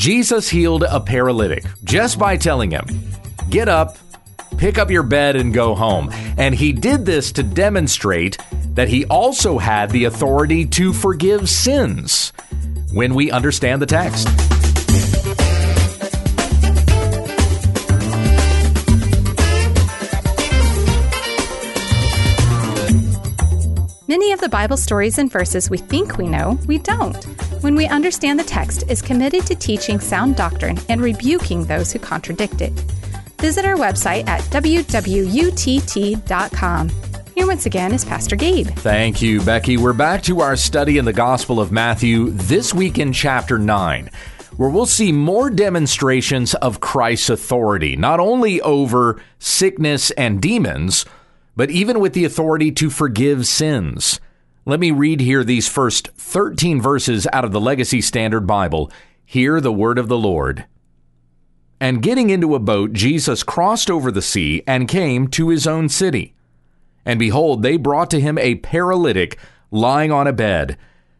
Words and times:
Jesus 0.00 0.48
healed 0.48 0.82
a 0.82 0.98
paralytic 0.98 1.62
just 1.84 2.18
by 2.18 2.38
telling 2.38 2.70
him, 2.70 2.86
Get 3.50 3.68
up, 3.68 3.98
pick 4.56 4.78
up 4.78 4.90
your 4.90 5.02
bed, 5.02 5.36
and 5.36 5.52
go 5.52 5.74
home. 5.74 6.08
And 6.38 6.54
he 6.54 6.72
did 6.72 7.04
this 7.04 7.32
to 7.32 7.42
demonstrate 7.42 8.38
that 8.72 8.88
he 8.88 9.04
also 9.04 9.58
had 9.58 9.90
the 9.90 10.04
authority 10.04 10.64
to 10.68 10.94
forgive 10.94 11.50
sins 11.50 12.32
when 12.94 13.14
we 13.14 13.30
understand 13.30 13.82
the 13.82 13.86
text. 13.86 14.26
Of 24.32 24.40
the 24.40 24.48
Bible 24.48 24.76
stories 24.76 25.18
and 25.18 25.28
verses 25.30 25.68
we 25.68 25.78
think 25.78 26.16
we 26.16 26.28
know, 26.28 26.56
we 26.66 26.78
don't. 26.78 27.16
When 27.62 27.74
we 27.74 27.86
understand 27.86 28.38
the 28.38 28.44
text 28.44 28.84
is 28.88 29.02
committed 29.02 29.44
to 29.46 29.56
teaching 29.56 29.98
sound 29.98 30.36
doctrine 30.36 30.78
and 30.88 31.00
rebuking 31.00 31.64
those 31.64 31.90
who 31.90 31.98
contradict 31.98 32.60
it. 32.60 32.70
Visit 33.38 33.64
our 33.64 33.74
website 33.74 34.28
at 34.28 34.42
www.wwutt.com. 34.42 34.90
Here 37.34 37.46
once 37.46 37.66
again 37.66 37.92
is 37.92 38.04
Pastor 38.04 38.36
Gabe. 38.36 38.68
Thank 38.68 39.20
you, 39.20 39.40
Becky. 39.42 39.76
We're 39.76 39.92
back 39.92 40.22
to 40.24 40.42
our 40.42 40.54
study 40.54 40.98
in 40.98 41.04
the 41.04 41.12
Gospel 41.12 41.58
of 41.58 41.72
Matthew 41.72 42.30
this 42.30 42.72
week 42.72 42.98
in 42.98 43.12
chapter 43.12 43.58
9 43.58 44.10
where 44.56 44.68
we'll 44.68 44.84
see 44.84 45.10
more 45.10 45.48
demonstrations 45.48 46.54
of 46.56 46.80
Christ's 46.80 47.30
authority, 47.30 47.96
not 47.96 48.20
only 48.20 48.60
over 48.60 49.22
sickness 49.38 50.10
and 50.12 50.42
demons, 50.42 51.06
but 51.60 51.70
even 51.70 52.00
with 52.00 52.14
the 52.14 52.24
authority 52.24 52.72
to 52.72 52.88
forgive 52.88 53.46
sins. 53.46 54.18
Let 54.64 54.80
me 54.80 54.92
read 54.92 55.20
here 55.20 55.44
these 55.44 55.68
first 55.68 56.08
13 56.14 56.80
verses 56.80 57.26
out 57.34 57.44
of 57.44 57.52
the 57.52 57.60
Legacy 57.60 58.00
Standard 58.00 58.46
Bible. 58.46 58.90
Hear 59.26 59.60
the 59.60 59.70
word 59.70 59.98
of 59.98 60.08
the 60.08 60.16
Lord. 60.16 60.64
And 61.78 62.00
getting 62.00 62.30
into 62.30 62.54
a 62.54 62.58
boat, 62.58 62.94
Jesus 62.94 63.42
crossed 63.42 63.90
over 63.90 64.10
the 64.10 64.22
sea 64.22 64.62
and 64.66 64.88
came 64.88 65.28
to 65.28 65.50
his 65.50 65.66
own 65.66 65.90
city. 65.90 66.34
And 67.04 67.18
behold, 67.18 67.62
they 67.62 67.76
brought 67.76 68.10
to 68.12 68.20
him 68.22 68.38
a 68.38 68.54
paralytic 68.54 69.38
lying 69.70 70.10
on 70.10 70.26
a 70.26 70.32
bed. 70.32 70.78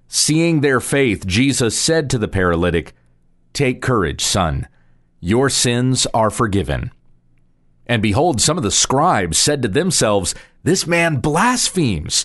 Seeing 0.09 0.63
their 0.63 0.81
faith, 0.81 1.27
Jesus 1.27 1.79
said 1.79 2.09
to 2.09 2.17
the 2.17 2.29
paralytic, 2.29 2.95
Take 3.53 3.83
courage, 3.83 4.25
son. 4.25 4.69
Your 5.21 5.51
sins 5.51 6.07
are 6.15 6.31
forgiven. 6.31 6.93
And 7.91 8.01
behold, 8.01 8.41
some 8.41 8.57
of 8.57 8.63
the 8.63 8.71
scribes 8.71 9.37
said 9.37 9.63
to 9.63 9.69
themselves, 9.69 10.33
This 10.63 10.87
man 10.87 11.17
blasphemes. 11.17 12.25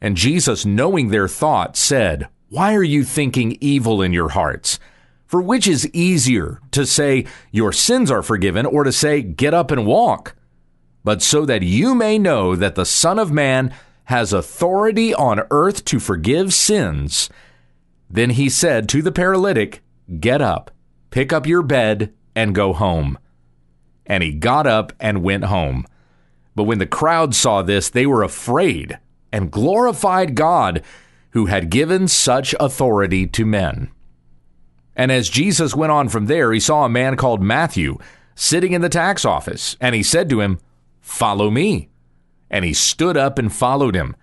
And 0.00 0.16
Jesus, 0.16 0.64
knowing 0.64 1.08
their 1.08 1.28
thoughts, 1.28 1.78
said, 1.78 2.28
Why 2.48 2.74
are 2.74 2.82
you 2.82 3.04
thinking 3.04 3.58
evil 3.60 4.00
in 4.00 4.14
your 4.14 4.30
hearts? 4.30 4.78
For 5.26 5.42
which 5.42 5.66
is 5.66 5.90
easier, 5.92 6.58
to 6.70 6.86
say, 6.86 7.26
Your 7.52 7.70
sins 7.70 8.10
are 8.10 8.22
forgiven, 8.22 8.64
or 8.64 8.82
to 8.82 8.92
say, 8.92 9.20
Get 9.20 9.52
up 9.52 9.70
and 9.70 9.84
walk? 9.84 10.36
But 11.04 11.20
so 11.20 11.44
that 11.44 11.62
you 11.62 11.94
may 11.94 12.16
know 12.18 12.56
that 12.56 12.74
the 12.74 12.86
Son 12.86 13.18
of 13.18 13.30
Man 13.30 13.74
has 14.04 14.32
authority 14.32 15.12
on 15.12 15.42
earth 15.50 15.84
to 15.84 16.00
forgive 16.00 16.54
sins. 16.54 17.28
Then 18.08 18.30
he 18.30 18.48
said 18.48 18.88
to 18.88 19.02
the 19.02 19.12
paralytic, 19.12 19.82
Get 20.18 20.40
up, 20.40 20.70
pick 21.10 21.30
up 21.30 21.46
your 21.46 21.62
bed, 21.62 22.14
and 22.34 22.54
go 22.54 22.72
home 22.72 23.18
and 24.06 24.22
he 24.22 24.32
got 24.32 24.66
up 24.66 24.92
and 25.00 25.22
went 25.22 25.44
home. 25.44 25.86
But 26.54 26.64
when 26.64 26.78
the 26.78 26.86
crowd 26.86 27.34
saw 27.34 27.62
this, 27.62 27.88
they 27.90 28.06
were 28.06 28.22
afraid 28.22 28.98
and 29.32 29.50
glorified 29.50 30.34
God 30.34 30.82
who 31.30 31.46
had 31.46 31.70
given 31.70 32.06
such 32.06 32.54
authority 32.60 33.26
to 33.26 33.44
men. 33.44 33.90
And 34.94 35.10
as 35.10 35.28
Jesus 35.28 35.74
went 35.74 35.90
on 35.90 36.08
from 36.08 36.26
there, 36.26 36.52
he 36.52 36.60
saw 36.60 36.84
a 36.84 36.88
man 36.88 37.16
called 37.16 37.42
Matthew 37.42 37.98
sitting 38.36 38.72
in 38.72 38.80
the 38.80 38.88
tax 38.88 39.24
office, 39.24 39.76
and 39.80 39.94
he 39.94 40.02
said 40.02 40.28
to 40.30 40.40
him, 40.40 40.60
Follow 41.00 41.50
me. 41.50 41.88
And 42.50 42.64
he 42.64 42.72
stood 42.72 43.16
up 43.16 43.38
and 43.38 43.52
followed 43.52 43.96
him. 43.96 44.14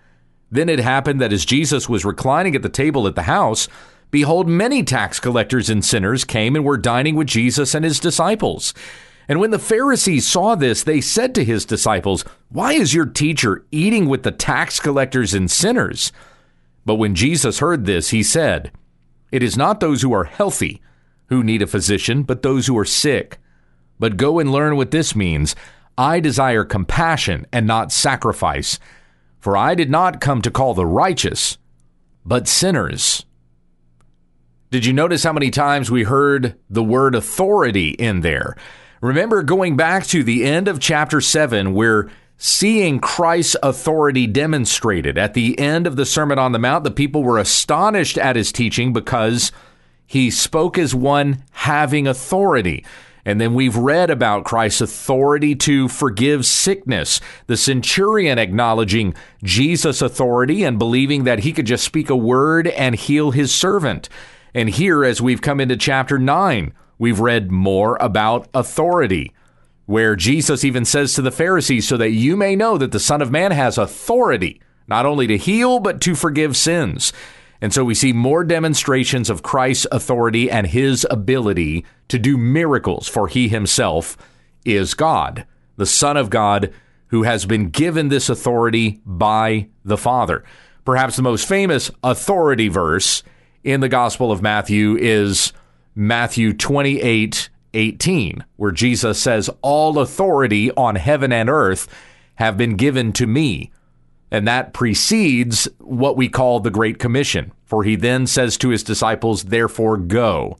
Then 0.50 0.68
it 0.68 0.78
happened 0.78 1.20
that 1.20 1.32
as 1.32 1.44
Jesus 1.44 1.88
was 1.88 2.04
reclining 2.04 2.56
at 2.56 2.62
the 2.62 2.68
table 2.68 3.06
at 3.06 3.14
the 3.14 3.22
house, 3.22 3.68
behold, 4.10 4.48
many 4.48 4.82
tax 4.82 5.20
collectors 5.20 5.70
and 5.70 5.84
sinners 5.84 6.24
came 6.24 6.56
and 6.56 6.64
were 6.64 6.78
dining 6.78 7.14
with 7.14 7.26
Jesus 7.26 7.74
and 7.74 7.84
his 7.84 8.00
disciples. 8.00 8.74
And 9.28 9.40
when 9.40 9.50
the 9.50 9.58
Pharisees 9.58 10.26
saw 10.26 10.54
this, 10.54 10.82
they 10.82 11.00
said 11.00 11.34
to 11.34 11.44
his 11.44 11.64
disciples, 11.64 12.24
Why 12.48 12.72
is 12.72 12.94
your 12.94 13.06
teacher 13.06 13.64
eating 13.70 14.06
with 14.06 14.22
the 14.22 14.32
tax 14.32 14.80
collectors 14.80 15.34
and 15.34 15.50
sinners? 15.50 16.12
But 16.84 16.96
when 16.96 17.14
Jesus 17.14 17.60
heard 17.60 17.84
this, 17.84 18.10
he 18.10 18.22
said, 18.22 18.72
It 19.30 19.42
is 19.42 19.56
not 19.56 19.80
those 19.80 20.02
who 20.02 20.12
are 20.12 20.24
healthy 20.24 20.80
who 21.32 21.42
need 21.42 21.62
a 21.62 21.66
physician, 21.66 22.24
but 22.24 22.42
those 22.42 22.66
who 22.66 22.76
are 22.76 22.84
sick. 22.84 23.38
But 23.98 24.18
go 24.18 24.38
and 24.38 24.52
learn 24.52 24.76
what 24.76 24.90
this 24.90 25.16
means. 25.16 25.56
I 25.96 26.20
desire 26.20 26.64
compassion 26.64 27.46
and 27.52 27.66
not 27.66 27.92
sacrifice. 27.92 28.78
For 29.40 29.56
I 29.56 29.74
did 29.74 29.90
not 29.90 30.20
come 30.20 30.42
to 30.42 30.50
call 30.50 30.74
the 30.74 30.86
righteous, 30.86 31.56
but 32.24 32.48
sinners. 32.48 33.24
Did 34.70 34.84
you 34.84 34.92
notice 34.92 35.24
how 35.24 35.32
many 35.32 35.50
times 35.50 35.90
we 35.90 36.04
heard 36.04 36.54
the 36.70 36.82
word 36.82 37.14
authority 37.14 37.90
in 37.90 38.20
there? 38.20 38.56
Remember 39.02 39.42
going 39.42 39.76
back 39.76 40.06
to 40.06 40.22
the 40.22 40.44
end 40.44 40.68
of 40.68 40.78
chapter 40.78 41.20
7, 41.20 41.74
where 41.74 42.08
seeing 42.36 43.00
Christ's 43.00 43.56
authority 43.60 44.28
demonstrated 44.28 45.18
at 45.18 45.34
the 45.34 45.58
end 45.58 45.88
of 45.88 45.96
the 45.96 46.06
Sermon 46.06 46.38
on 46.38 46.52
the 46.52 46.60
Mount, 46.60 46.84
the 46.84 46.92
people 46.92 47.24
were 47.24 47.38
astonished 47.38 48.16
at 48.16 48.36
his 48.36 48.52
teaching 48.52 48.92
because 48.92 49.50
he 50.06 50.30
spoke 50.30 50.78
as 50.78 50.94
one 50.94 51.42
having 51.50 52.06
authority. 52.06 52.84
And 53.24 53.40
then 53.40 53.54
we've 53.54 53.76
read 53.76 54.08
about 54.08 54.44
Christ's 54.44 54.82
authority 54.82 55.56
to 55.56 55.88
forgive 55.88 56.46
sickness, 56.46 57.20
the 57.48 57.56
centurion 57.56 58.38
acknowledging 58.38 59.14
Jesus' 59.42 60.00
authority 60.00 60.62
and 60.62 60.78
believing 60.78 61.24
that 61.24 61.40
he 61.40 61.52
could 61.52 61.66
just 61.66 61.84
speak 61.84 62.08
a 62.08 62.14
word 62.14 62.68
and 62.68 62.94
heal 62.94 63.32
his 63.32 63.52
servant. 63.52 64.08
And 64.54 64.70
here, 64.70 65.04
as 65.04 65.20
we've 65.20 65.42
come 65.42 65.58
into 65.58 65.76
chapter 65.76 66.20
9, 66.20 66.72
we've 66.98 67.20
read 67.20 67.50
more 67.50 67.96
about 68.00 68.48
authority, 68.54 69.32
where 69.86 70.16
Jesus 70.16 70.64
even 70.64 70.84
says 70.84 71.14
to 71.14 71.22
the 71.22 71.30
Pharisees, 71.30 71.86
so 71.86 71.96
that 71.96 72.10
you 72.10 72.36
may 72.36 72.56
know 72.56 72.78
that 72.78 72.92
the 72.92 73.00
Son 73.00 73.20
of 73.20 73.30
Man 73.30 73.50
has 73.50 73.78
authority, 73.78 74.60
not 74.86 75.06
only 75.06 75.26
to 75.26 75.36
heal, 75.36 75.80
but 75.80 76.00
to 76.02 76.14
forgive 76.14 76.56
sins. 76.56 77.12
And 77.60 77.72
so 77.72 77.84
we 77.84 77.94
see 77.94 78.12
more 78.12 78.42
demonstrations 78.42 79.30
of 79.30 79.42
Christ's 79.42 79.86
authority 79.92 80.50
and 80.50 80.66
his 80.66 81.06
ability 81.10 81.84
to 82.08 82.18
do 82.18 82.36
miracles, 82.36 83.06
for 83.06 83.28
he 83.28 83.48
himself 83.48 84.16
is 84.64 84.94
God, 84.94 85.46
the 85.76 85.86
Son 85.86 86.16
of 86.16 86.28
God, 86.28 86.72
who 87.08 87.22
has 87.22 87.46
been 87.46 87.70
given 87.70 88.08
this 88.08 88.28
authority 88.28 89.00
by 89.04 89.68
the 89.84 89.98
Father. 89.98 90.44
Perhaps 90.84 91.16
the 91.16 91.22
most 91.22 91.46
famous 91.46 91.90
authority 92.02 92.68
verse 92.68 93.22
in 93.62 93.80
the 93.80 93.88
Gospel 93.88 94.32
of 94.32 94.42
Matthew 94.42 94.96
is 94.96 95.52
Matthew 95.94 96.52
28 96.52 97.50
18, 97.74 98.44
where 98.56 98.70
Jesus 98.70 99.20
says, 99.20 99.50
All 99.62 99.98
authority 99.98 100.70
on 100.72 100.96
heaven 100.96 101.32
and 101.32 101.48
earth 101.48 101.88
have 102.36 102.56
been 102.56 102.76
given 102.76 103.12
to 103.14 103.26
me. 103.26 103.70
And 104.30 104.46
that 104.48 104.72
precedes 104.72 105.68
what 105.78 106.16
we 106.16 106.28
call 106.28 106.60
the 106.60 106.70
Great 106.70 106.98
Commission. 106.98 107.52
For 107.64 107.84
he 107.84 107.96
then 107.96 108.26
says 108.26 108.56
to 108.58 108.70
his 108.70 108.82
disciples, 108.82 109.44
Therefore 109.44 109.96
go. 109.96 110.58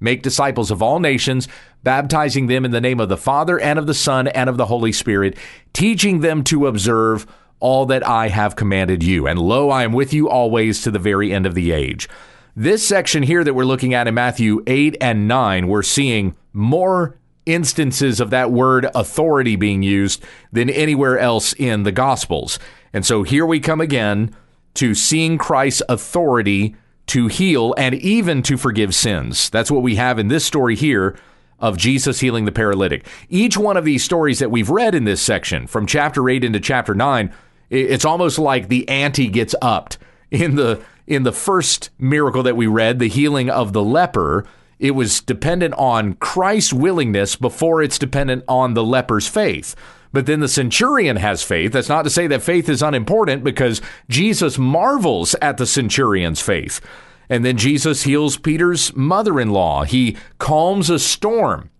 Make 0.00 0.22
disciples 0.22 0.70
of 0.70 0.82
all 0.82 0.98
nations, 0.98 1.46
baptizing 1.82 2.46
them 2.46 2.64
in 2.64 2.70
the 2.70 2.80
name 2.80 3.00
of 3.00 3.08
the 3.08 3.16
Father 3.16 3.58
and 3.58 3.78
of 3.78 3.86
the 3.86 3.94
Son 3.94 4.28
and 4.28 4.48
of 4.48 4.56
the 4.56 4.66
Holy 4.66 4.92
Spirit, 4.92 5.36
teaching 5.72 6.20
them 6.20 6.42
to 6.44 6.66
observe 6.66 7.26
all 7.58 7.84
that 7.86 8.06
I 8.06 8.28
have 8.28 8.56
commanded 8.56 9.02
you. 9.02 9.26
And 9.26 9.38
lo, 9.38 9.68
I 9.68 9.84
am 9.84 9.92
with 9.92 10.14
you 10.14 10.28
always 10.30 10.80
to 10.82 10.90
the 10.90 10.98
very 10.98 11.32
end 11.32 11.44
of 11.44 11.54
the 11.54 11.72
age. 11.72 12.08
This 12.56 12.86
section 12.86 13.22
here 13.22 13.44
that 13.44 13.54
we're 13.54 13.64
looking 13.64 13.94
at 13.94 14.08
in 14.08 14.14
Matthew 14.14 14.62
8 14.66 14.96
and 15.00 15.28
9, 15.28 15.68
we're 15.68 15.84
seeing 15.84 16.34
more 16.52 17.16
instances 17.46 18.18
of 18.18 18.30
that 18.30 18.50
word 18.50 18.88
authority 18.92 19.54
being 19.54 19.84
used 19.84 20.24
than 20.52 20.68
anywhere 20.68 21.16
else 21.16 21.52
in 21.54 21.84
the 21.84 21.92
Gospels. 21.92 22.58
And 22.92 23.06
so 23.06 23.22
here 23.22 23.46
we 23.46 23.60
come 23.60 23.80
again 23.80 24.34
to 24.74 24.96
seeing 24.96 25.38
Christ's 25.38 25.82
authority 25.88 26.74
to 27.06 27.28
heal 27.28 27.72
and 27.78 27.94
even 27.94 28.42
to 28.42 28.56
forgive 28.56 28.96
sins. 28.96 29.48
That's 29.50 29.70
what 29.70 29.82
we 29.82 29.94
have 29.94 30.18
in 30.18 30.26
this 30.26 30.44
story 30.44 30.74
here 30.74 31.16
of 31.60 31.76
Jesus 31.76 32.18
healing 32.18 32.46
the 32.46 32.52
paralytic. 32.52 33.06
Each 33.28 33.56
one 33.56 33.76
of 33.76 33.84
these 33.84 34.02
stories 34.02 34.40
that 34.40 34.50
we've 34.50 34.70
read 34.70 34.96
in 34.96 35.04
this 35.04 35.22
section, 35.22 35.68
from 35.68 35.86
chapter 35.86 36.28
8 36.28 36.42
into 36.42 36.58
chapter 36.58 36.94
9, 36.94 37.32
it's 37.68 38.04
almost 38.04 38.40
like 38.40 38.68
the 38.68 38.88
ante 38.88 39.28
gets 39.28 39.54
upped 39.62 39.98
in 40.32 40.56
the 40.56 40.82
in 41.10 41.24
the 41.24 41.32
first 41.32 41.90
miracle 41.98 42.44
that 42.44 42.56
we 42.56 42.68
read, 42.68 43.00
the 43.00 43.08
healing 43.08 43.50
of 43.50 43.72
the 43.72 43.82
leper, 43.82 44.46
it 44.78 44.92
was 44.92 45.20
dependent 45.20 45.74
on 45.74 46.14
Christ's 46.14 46.72
willingness 46.72 47.34
before 47.34 47.82
it's 47.82 47.98
dependent 47.98 48.44
on 48.46 48.74
the 48.74 48.84
leper's 48.84 49.26
faith. 49.26 49.74
But 50.12 50.26
then 50.26 50.38
the 50.38 50.48
centurion 50.48 51.16
has 51.16 51.42
faith. 51.42 51.72
That's 51.72 51.88
not 51.88 52.02
to 52.02 52.10
say 52.10 52.28
that 52.28 52.42
faith 52.42 52.68
is 52.68 52.80
unimportant 52.80 53.42
because 53.42 53.82
Jesus 54.08 54.56
marvels 54.56 55.34
at 55.42 55.56
the 55.56 55.66
centurion's 55.66 56.40
faith. 56.40 56.80
And 57.28 57.44
then 57.44 57.56
Jesus 57.56 58.04
heals 58.04 58.36
Peter's 58.36 58.94
mother 58.94 59.40
in 59.40 59.50
law. 59.50 59.82
He 59.82 60.16
calms 60.38 60.90
a 60.90 60.98
storm. 61.00 61.70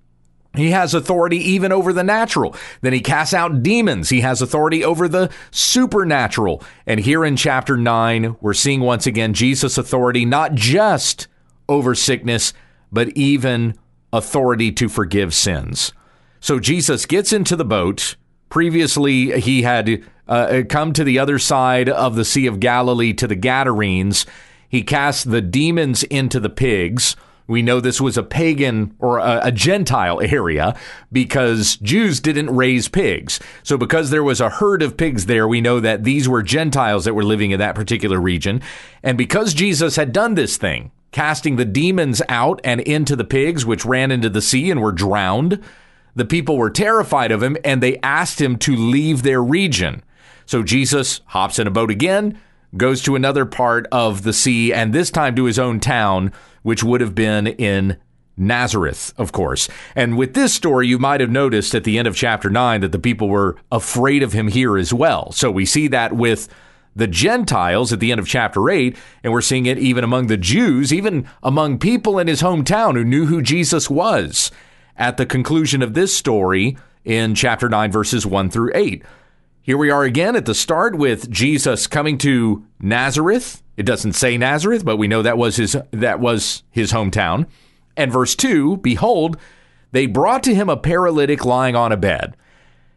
He 0.54 0.72
has 0.72 0.94
authority 0.94 1.36
even 1.36 1.70
over 1.70 1.92
the 1.92 2.02
natural. 2.02 2.56
Then 2.80 2.92
he 2.92 3.00
casts 3.00 3.32
out 3.32 3.62
demons. 3.62 4.08
He 4.08 4.20
has 4.22 4.42
authority 4.42 4.84
over 4.84 5.06
the 5.06 5.30
supernatural. 5.52 6.62
And 6.86 7.00
here 7.00 7.24
in 7.24 7.36
chapter 7.36 7.76
9, 7.76 8.36
we're 8.40 8.54
seeing 8.54 8.80
once 8.80 9.06
again 9.06 9.32
Jesus' 9.32 9.78
authority 9.78 10.24
not 10.24 10.54
just 10.54 11.28
over 11.68 11.94
sickness, 11.94 12.52
but 12.90 13.10
even 13.10 13.78
authority 14.12 14.72
to 14.72 14.88
forgive 14.88 15.32
sins. 15.32 15.92
So 16.40 16.58
Jesus 16.58 17.06
gets 17.06 17.32
into 17.32 17.54
the 17.54 17.64
boat. 17.64 18.16
Previously, 18.48 19.40
he 19.40 19.62
had 19.62 20.02
uh, 20.26 20.62
come 20.68 20.92
to 20.94 21.04
the 21.04 21.20
other 21.20 21.38
side 21.38 21.88
of 21.88 22.16
the 22.16 22.24
Sea 22.24 22.46
of 22.46 22.58
Galilee 22.58 23.12
to 23.14 23.28
the 23.28 23.36
Gadarenes. 23.36 24.26
He 24.68 24.82
cast 24.82 25.30
the 25.30 25.40
demons 25.40 26.02
into 26.04 26.40
the 26.40 26.50
pigs. 26.50 27.14
We 27.50 27.62
know 27.62 27.80
this 27.80 28.00
was 28.00 28.16
a 28.16 28.22
pagan 28.22 28.94
or 29.00 29.18
a, 29.18 29.40
a, 29.46 29.50
Gentile 29.50 30.20
area 30.20 30.78
because 31.10 31.74
Jews 31.78 32.20
didn't 32.20 32.54
raise 32.54 32.86
pigs. 32.86 33.40
So, 33.64 33.76
because 33.76 34.10
there 34.10 34.22
was 34.22 34.40
a 34.40 34.48
herd 34.48 34.84
of 34.84 34.96
pigs 34.96 35.26
there, 35.26 35.48
we 35.48 35.60
know 35.60 35.80
that 35.80 36.04
these 36.04 36.28
were 36.28 36.44
Gentiles 36.44 37.04
that 37.06 37.14
were 37.14 37.24
living 37.24 37.50
in 37.50 37.58
that 37.58 37.74
particular 37.74 38.20
region. 38.20 38.62
And 39.02 39.18
because 39.18 39.52
Jesus 39.52 39.96
had 39.96 40.12
done 40.12 40.34
this 40.34 40.56
thing, 40.58 40.92
casting 41.10 41.56
the 41.56 41.64
demons 41.64 42.22
out 42.28 42.60
and 42.62 42.80
into 42.82 43.16
the 43.16 43.24
pigs, 43.24 43.66
which 43.66 43.84
ran 43.84 44.12
into 44.12 44.30
the 44.30 44.40
sea 44.40 44.70
and 44.70 44.80
were 44.80 44.92
drowned, 44.92 45.60
the 46.14 46.24
people 46.24 46.56
were 46.56 46.70
terrified 46.70 47.32
of 47.32 47.42
him 47.42 47.56
and 47.64 47.82
they 47.82 47.98
asked 47.98 48.40
him 48.40 48.58
to 48.58 48.76
leave 48.76 49.24
their 49.24 49.42
region. 49.42 50.04
So, 50.46 50.62
Jesus 50.62 51.20
hops 51.26 51.58
in 51.58 51.66
a 51.66 51.72
boat 51.72 51.90
again, 51.90 52.38
goes 52.76 53.02
to 53.02 53.16
another 53.16 53.44
part 53.44 53.88
of 53.90 54.22
the 54.22 54.32
sea, 54.32 54.72
and 54.72 54.92
this 54.92 55.10
time 55.10 55.34
to 55.34 55.46
his 55.46 55.58
own 55.58 55.80
town 55.80 56.32
which 56.62 56.82
would 56.84 57.00
have 57.00 57.14
been 57.14 57.46
in 57.46 57.96
Nazareth, 58.36 59.12
of 59.18 59.32
course. 59.32 59.68
And 59.94 60.16
with 60.16 60.34
this 60.34 60.54
story, 60.54 60.88
you 60.88 60.98
might 60.98 61.20
have 61.20 61.30
noticed 61.30 61.74
at 61.74 61.84
the 61.84 61.98
end 61.98 62.08
of 62.08 62.16
chapter 62.16 62.48
9 62.48 62.80
that 62.80 62.92
the 62.92 62.98
people 62.98 63.28
were 63.28 63.56
afraid 63.70 64.22
of 64.22 64.32
him 64.32 64.48
here 64.48 64.78
as 64.78 64.94
well. 64.94 65.30
So 65.32 65.50
we 65.50 65.66
see 65.66 65.88
that 65.88 66.14
with 66.14 66.48
the 66.96 67.06
Gentiles 67.06 67.92
at 67.92 68.00
the 68.00 68.10
end 68.10 68.18
of 68.18 68.26
chapter 68.26 68.68
8, 68.68 68.96
and 69.22 69.32
we're 69.32 69.40
seeing 69.40 69.66
it 69.66 69.78
even 69.78 70.02
among 70.02 70.26
the 70.26 70.36
Jews, 70.36 70.92
even 70.92 71.28
among 71.42 71.78
people 71.78 72.18
in 72.18 72.26
his 72.26 72.42
hometown 72.42 72.94
who 72.94 73.04
knew 73.04 73.26
who 73.26 73.42
Jesus 73.42 73.88
was 73.88 74.50
at 74.96 75.16
the 75.16 75.26
conclusion 75.26 75.82
of 75.82 75.94
this 75.94 76.16
story 76.16 76.76
in 77.04 77.34
chapter 77.34 77.68
9, 77.68 77.92
verses 77.92 78.26
1 78.26 78.50
through 78.50 78.72
8. 78.74 79.04
Here 79.62 79.76
we 79.76 79.90
are 79.90 80.04
again 80.04 80.36
at 80.36 80.46
the 80.46 80.54
start 80.54 80.96
with 80.96 81.30
Jesus 81.30 81.86
coming 81.86 82.16
to 82.18 82.64
Nazareth. 82.80 83.62
It 83.76 83.82
doesn't 83.84 84.14
say 84.14 84.38
Nazareth, 84.38 84.86
but 84.86 84.96
we 84.96 85.06
know 85.06 85.20
that 85.20 85.36
was 85.36 85.56
his 85.56 85.76
that 85.90 86.18
was 86.18 86.62
his 86.70 86.92
hometown. 86.92 87.46
And 87.94 88.10
verse 88.10 88.34
2, 88.34 88.78
behold, 88.78 89.36
they 89.92 90.06
brought 90.06 90.42
to 90.44 90.54
him 90.54 90.70
a 90.70 90.78
paralytic 90.78 91.44
lying 91.44 91.76
on 91.76 91.92
a 91.92 91.98
bed. 91.98 92.38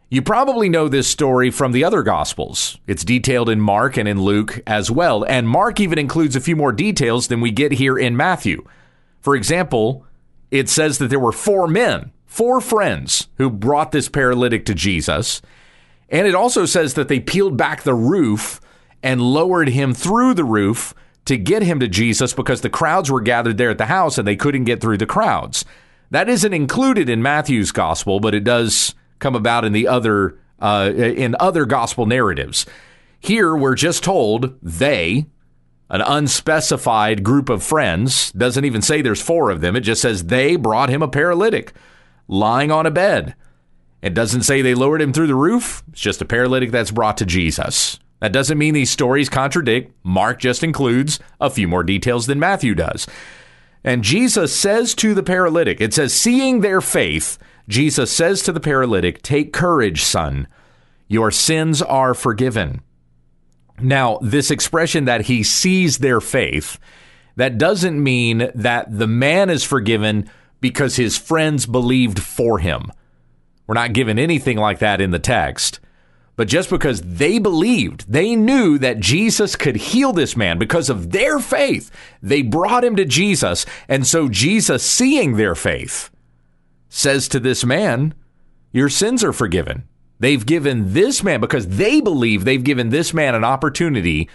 You 0.09 0.21
probably 0.21 0.69
know 0.69 0.87
this 0.87 1.07
story 1.07 1.51
from 1.51 1.73
the 1.73 1.83
other 1.83 2.01
gospels. 2.01 2.77
It's 2.87 3.03
detailed 3.03 3.49
in 3.49 3.59
Mark 3.59 3.97
and 3.97 4.07
in 4.07 4.21
Luke 4.21 4.61
as 4.65 4.89
well, 4.89 5.25
and 5.25 5.49
Mark 5.49 5.81
even 5.81 5.99
includes 5.99 6.37
a 6.37 6.41
few 6.41 6.55
more 6.55 6.71
details 6.71 7.27
than 7.27 7.41
we 7.41 7.51
get 7.51 7.73
here 7.73 7.97
in 7.97 8.15
Matthew. 8.15 8.65
For 9.19 9.35
example, 9.35 10.05
it 10.49 10.69
says 10.69 10.97
that 10.99 11.09
there 11.09 11.19
were 11.19 11.33
four 11.33 11.67
men, 11.67 12.13
four 12.25 12.61
friends 12.61 13.27
who 13.35 13.49
brought 13.49 13.91
this 13.91 14.07
paralytic 14.07 14.65
to 14.67 14.73
Jesus. 14.73 15.41
And 16.09 16.27
it 16.27 16.35
also 16.35 16.65
says 16.65 16.93
that 16.93 17.07
they 17.07 17.19
peeled 17.19 17.57
back 17.57 17.83
the 17.83 17.95
roof 17.95 18.61
and 19.01 19.21
lowered 19.21 19.69
him 19.69 19.93
through 19.93 20.33
the 20.33 20.43
roof 20.43 20.93
to 21.25 21.37
get 21.37 21.63
him 21.63 21.79
to 21.79 21.87
Jesus 21.87 22.33
because 22.33 22.61
the 22.61 22.69
crowds 22.69 23.09
were 23.09 23.21
gathered 23.21 23.57
there 23.57 23.69
at 23.69 23.77
the 23.77 23.85
house 23.85 24.17
and 24.17 24.27
they 24.27 24.35
couldn't 24.35 24.65
get 24.65 24.81
through 24.81 24.97
the 24.97 25.05
crowds. 25.05 25.65
That 26.11 26.29
isn't 26.29 26.53
included 26.53 27.09
in 27.09 27.21
Matthew's 27.21 27.71
gospel, 27.71 28.19
but 28.19 28.35
it 28.35 28.43
does 28.43 28.93
come 29.19 29.35
about 29.35 29.65
in 29.65 29.73
the 29.73 29.87
other 29.87 30.37
uh, 30.59 30.91
in 30.95 31.35
other 31.39 31.65
gospel 31.65 32.05
narratives. 32.05 32.65
Here 33.19 33.55
we're 33.55 33.75
just 33.75 34.03
told 34.03 34.57
they, 34.61 35.25
an 35.89 36.01
unspecified 36.01 37.23
group 37.23 37.49
of 37.49 37.63
friends, 37.63 38.31
doesn't 38.33 38.65
even 38.65 38.81
say 38.81 39.01
there's 39.01 39.21
four 39.21 39.49
of 39.49 39.61
them. 39.61 39.75
It 39.75 39.81
just 39.81 40.01
says 40.01 40.25
they 40.25 40.55
brought 40.55 40.89
him 40.89 41.01
a 41.01 41.07
paralytic 41.07 41.73
lying 42.27 42.71
on 42.71 42.85
a 42.85 42.91
bed. 42.91 43.35
It 44.03 44.13
doesn't 44.13 44.43
say 44.43 44.61
they 44.61 44.75
lowered 44.75 45.01
him 45.01 45.13
through 45.13 45.27
the 45.27 45.35
roof. 45.35 45.81
It's 45.93 46.01
just 46.01 46.21
a 46.21 46.25
paralytic 46.25 46.71
that's 46.71 46.91
brought 46.91 47.15
to 47.17 47.25
Jesus. 47.25 47.99
That 48.19 48.33
doesn't 48.33 48.57
mean 48.57 48.73
these 48.73 48.91
stories 48.91 49.29
contradict. 49.29 49.95
Mark 50.03 50.39
just 50.39 50.61
includes 50.61 51.21
a 51.39 51.49
few 51.49 51.69
more 51.69 51.85
details 51.85 52.27
than 52.27 52.37
Matthew 52.37 52.75
does. 52.75 53.07
And 53.81 54.03
Jesus 54.03 54.53
says 54.53 54.93
to 54.95 55.13
the 55.13 55.23
paralytic, 55.23 55.79
it 55.79 55.93
says, 55.93 56.13
seeing 56.13 56.59
their 56.59 56.81
faith, 56.81 57.37
Jesus 57.69 58.11
says 58.11 58.41
to 58.43 58.51
the 58.51 58.59
paralytic, 58.59 59.21
Take 59.21 59.53
courage, 59.53 60.03
son. 60.03 60.47
Your 61.07 61.31
sins 61.31 61.81
are 61.81 62.13
forgiven. 62.13 62.81
Now, 63.79 64.19
this 64.21 64.51
expression 64.51 65.05
that 65.05 65.21
he 65.21 65.43
sees 65.43 65.99
their 65.99 66.19
faith, 66.19 66.77
that 67.37 67.57
doesn't 67.57 68.03
mean 68.03 68.51
that 68.53 68.97
the 68.97 69.07
man 69.07 69.49
is 69.49 69.63
forgiven 69.63 70.29
because 70.59 70.97
his 70.97 71.17
friends 71.17 71.65
believed 71.65 72.21
for 72.21 72.59
him. 72.59 72.91
We're 73.67 73.75
not 73.75 73.93
given 73.93 74.19
anything 74.19 74.57
like 74.57 74.79
that 74.79 75.01
in 75.01 75.11
the 75.11 75.19
text. 75.19 75.79
But 76.35 76.47
just 76.47 76.69
because 76.69 77.01
they 77.01 77.37
believed, 77.37 78.11
they 78.11 78.35
knew 78.35 78.79
that 78.79 78.99
Jesus 78.99 79.55
could 79.55 79.75
heal 79.75 80.13
this 80.13 80.35
man 80.35 80.57
because 80.57 80.89
of 80.89 81.11
their 81.11 81.39
faith, 81.39 81.91
they 82.21 82.41
brought 82.41 82.83
him 82.83 82.95
to 82.95 83.05
Jesus. 83.05 83.65
And 83.87 84.05
so 84.07 84.29
Jesus, 84.29 84.83
seeing 84.83 85.35
their 85.35 85.53
faith, 85.53 86.09
says 86.89 87.27
to 87.29 87.39
this 87.39 87.63
man, 87.63 88.15
Your 88.71 88.89
sins 88.89 89.23
are 89.23 89.33
forgiven. 89.33 89.87
They've 90.19 90.45
given 90.45 90.93
this 90.93 91.23
man, 91.23 91.39
because 91.39 91.67
they 91.67 91.99
believe 92.01 92.45
they've 92.45 92.63
given 92.63 92.89
this 92.89 93.13
man 93.13 93.35
an 93.35 93.43
opportunity 93.43 94.29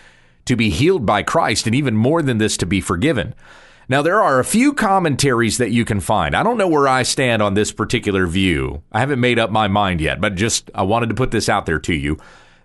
to 0.44 0.54
be 0.54 0.70
healed 0.70 1.04
by 1.04 1.22
Christ, 1.22 1.66
and 1.66 1.74
even 1.74 1.96
more 1.96 2.22
than 2.22 2.38
this, 2.38 2.56
to 2.58 2.66
be 2.66 2.80
forgiven. 2.80 3.34
Now, 3.90 4.02
there 4.02 4.20
are 4.22 4.38
a 4.38 4.44
few 4.44 4.74
commentaries 4.74 5.56
that 5.56 5.70
you 5.70 5.86
can 5.86 6.00
find. 6.00 6.36
I 6.36 6.42
don't 6.42 6.58
know 6.58 6.68
where 6.68 6.86
I 6.86 7.02
stand 7.02 7.40
on 7.40 7.54
this 7.54 7.72
particular 7.72 8.26
view. 8.26 8.82
I 8.92 9.00
haven't 9.00 9.20
made 9.20 9.38
up 9.38 9.50
my 9.50 9.66
mind 9.66 10.02
yet, 10.02 10.20
but 10.20 10.34
just 10.34 10.70
I 10.74 10.82
wanted 10.82 11.08
to 11.08 11.14
put 11.14 11.30
this 11.30 11.48
out 11.48 11.64
there 11.64 11.78
to 11.78 11.94
you. 11.94 12.18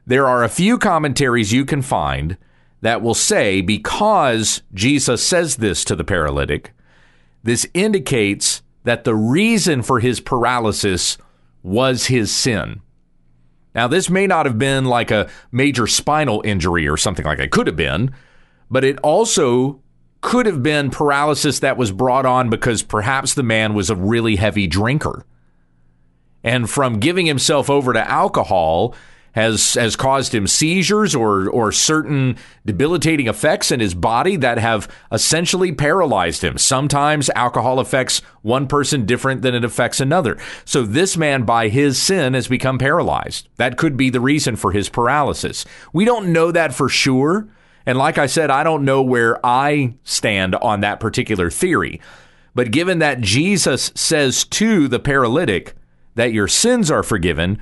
There 0.05 0.27
are 0.27 0.43
a 0.43 0.49
few 0.49 0.77
commentaries 0.77 1.53
you 1.53 1.63
can 1.63 1.81
find 1.81 2.37
that 2.81 3.01
will 3.01 3.13
say 3.13 3.61
because 3.61 4.61
Jesus 4.73 5.25
says 5.25 5.55
this 5.55 5.85
to 5.85 5.95
the 5.95 6.03
paralytic, 6.03 6.73
this 7.41 7.65
indicates 7.73 8.61
that 8.83 9.05
the 9.05 9.15
reason 9.15 9.81
for 9.81 10.01
his 10.01 10.19
paralysis 10.19 11.17
was 11.61 12.07
his 12.07 12.35
sin. 12.35 12.81
Now, 13.73 13.87
this 13.87 14.09
may 14.09 14.27
not 14.27 14.45
have 14.45 14.59
been 14.59 14.83
like 14.83 15.09
a 15.09 15.29
major 15.53 15.87
spinal 15.87 16.41
injury 16.43 16.85
or 16.85 16.97
something 16.97 17.25
like 17.25 17.39
it 17.39 17.51
could 17.51 17.67
have 17.67 17.77
been, 17.77 18.13
but 18.69 18.83
it 18.83 18.99
also 18.99 19.79
could 20.23 20.45
have 20.45 20.63
been 20.63 20.89
paralysis 20.89 21.59
that 21.59 21.77
was 21.77 21.91
brought 21.91 22.25
on 22.25 22.49
because 22.49 22.81
perhaps 22.81 23.35
the 23.35 23.43
man 23.43 23.75
was 23.75 23.89
a 23.89 23.95
really 23.95 24.37
heavy 24.37 24.65
drinker. 24.65 25.25
And 26.43 26.69
from 26.69 26.99
giving 26.99 27.25
himself 27.25 27.69
over 27.69 27.93
to 27.93 28.09
alcohol 28.09 28.95
has 29.33 29.73
has 29.73 29.95
caused 29.95 30.33
him 30.33 30.47
seizures 30.47 31.13
or 31.13 31.49
or 31.49 31.71
certain 31.71 32.37
debilitating 32.65 33.27
effects 33.27 33.71
in 33.71 33.79
his 33.79 33.93
body 33.93 34.35
that 34.37 34.57
have 34.57 34.87
essentially 35.11 35.71
paralyzed 35.71 36.43
him. 36.43 36.57
Sometimes 36.57 37.29
alcohol 37.31 37.79
affects 37.79 38.19
one 38.43 38.67
person 38.67 39.05
different 39.05 39.41
than 39.41 39.53
it 39.53 39.65
affects 39.65 39.99
another. 39.99 40.37
So 40.65 40.83
this 40.83 41.17
man 41.17 41.43
by 41.43 41.67
his 41.67 42.01
sin 42.01 42.33
has 42.33 42.47
become 42.47 42.77
paralyzed. 42.77 43.49
That 43.57 43.77
could 43.77 43.97
be 43.97 44.09
the 44.09 44.21
reason 44.21 44.55
for 44.55 44.71
his 44.71 44.87
paralysis. 44.87 45.65
We 45.91 46.05
don't 46.05 46.31
know 46.31 46.51
that 46.51 46.73
for 46.73 46.87
sure 46.87 47.49
and 47.85 47.97
like 47.97 48.17
I 48.17 48.27
said, 48.27 48.49
I 48.49 48.63
don't 48.63 48.85
know 48.85 49.01
where 49.01 49.43
I 49.45 49.95
stand 50.03 50.55
on 50.55 50.81
that 50.81 50.99
particular 50.99 51.49
theory. 51.49 51.99
But 52.55 52.71
given 52.71 52.99
that 52.99 53.21
Jesus 53.21 53.91
says 53.95 54.45
to 54.45 54.87
the 54.87 54.99
paralytic 54.99 55.73
that 56.15 56.33
your 56.33 56.47
sins 56.47 56.91
are 56.91 57.03
forgiven, 57.03 57.61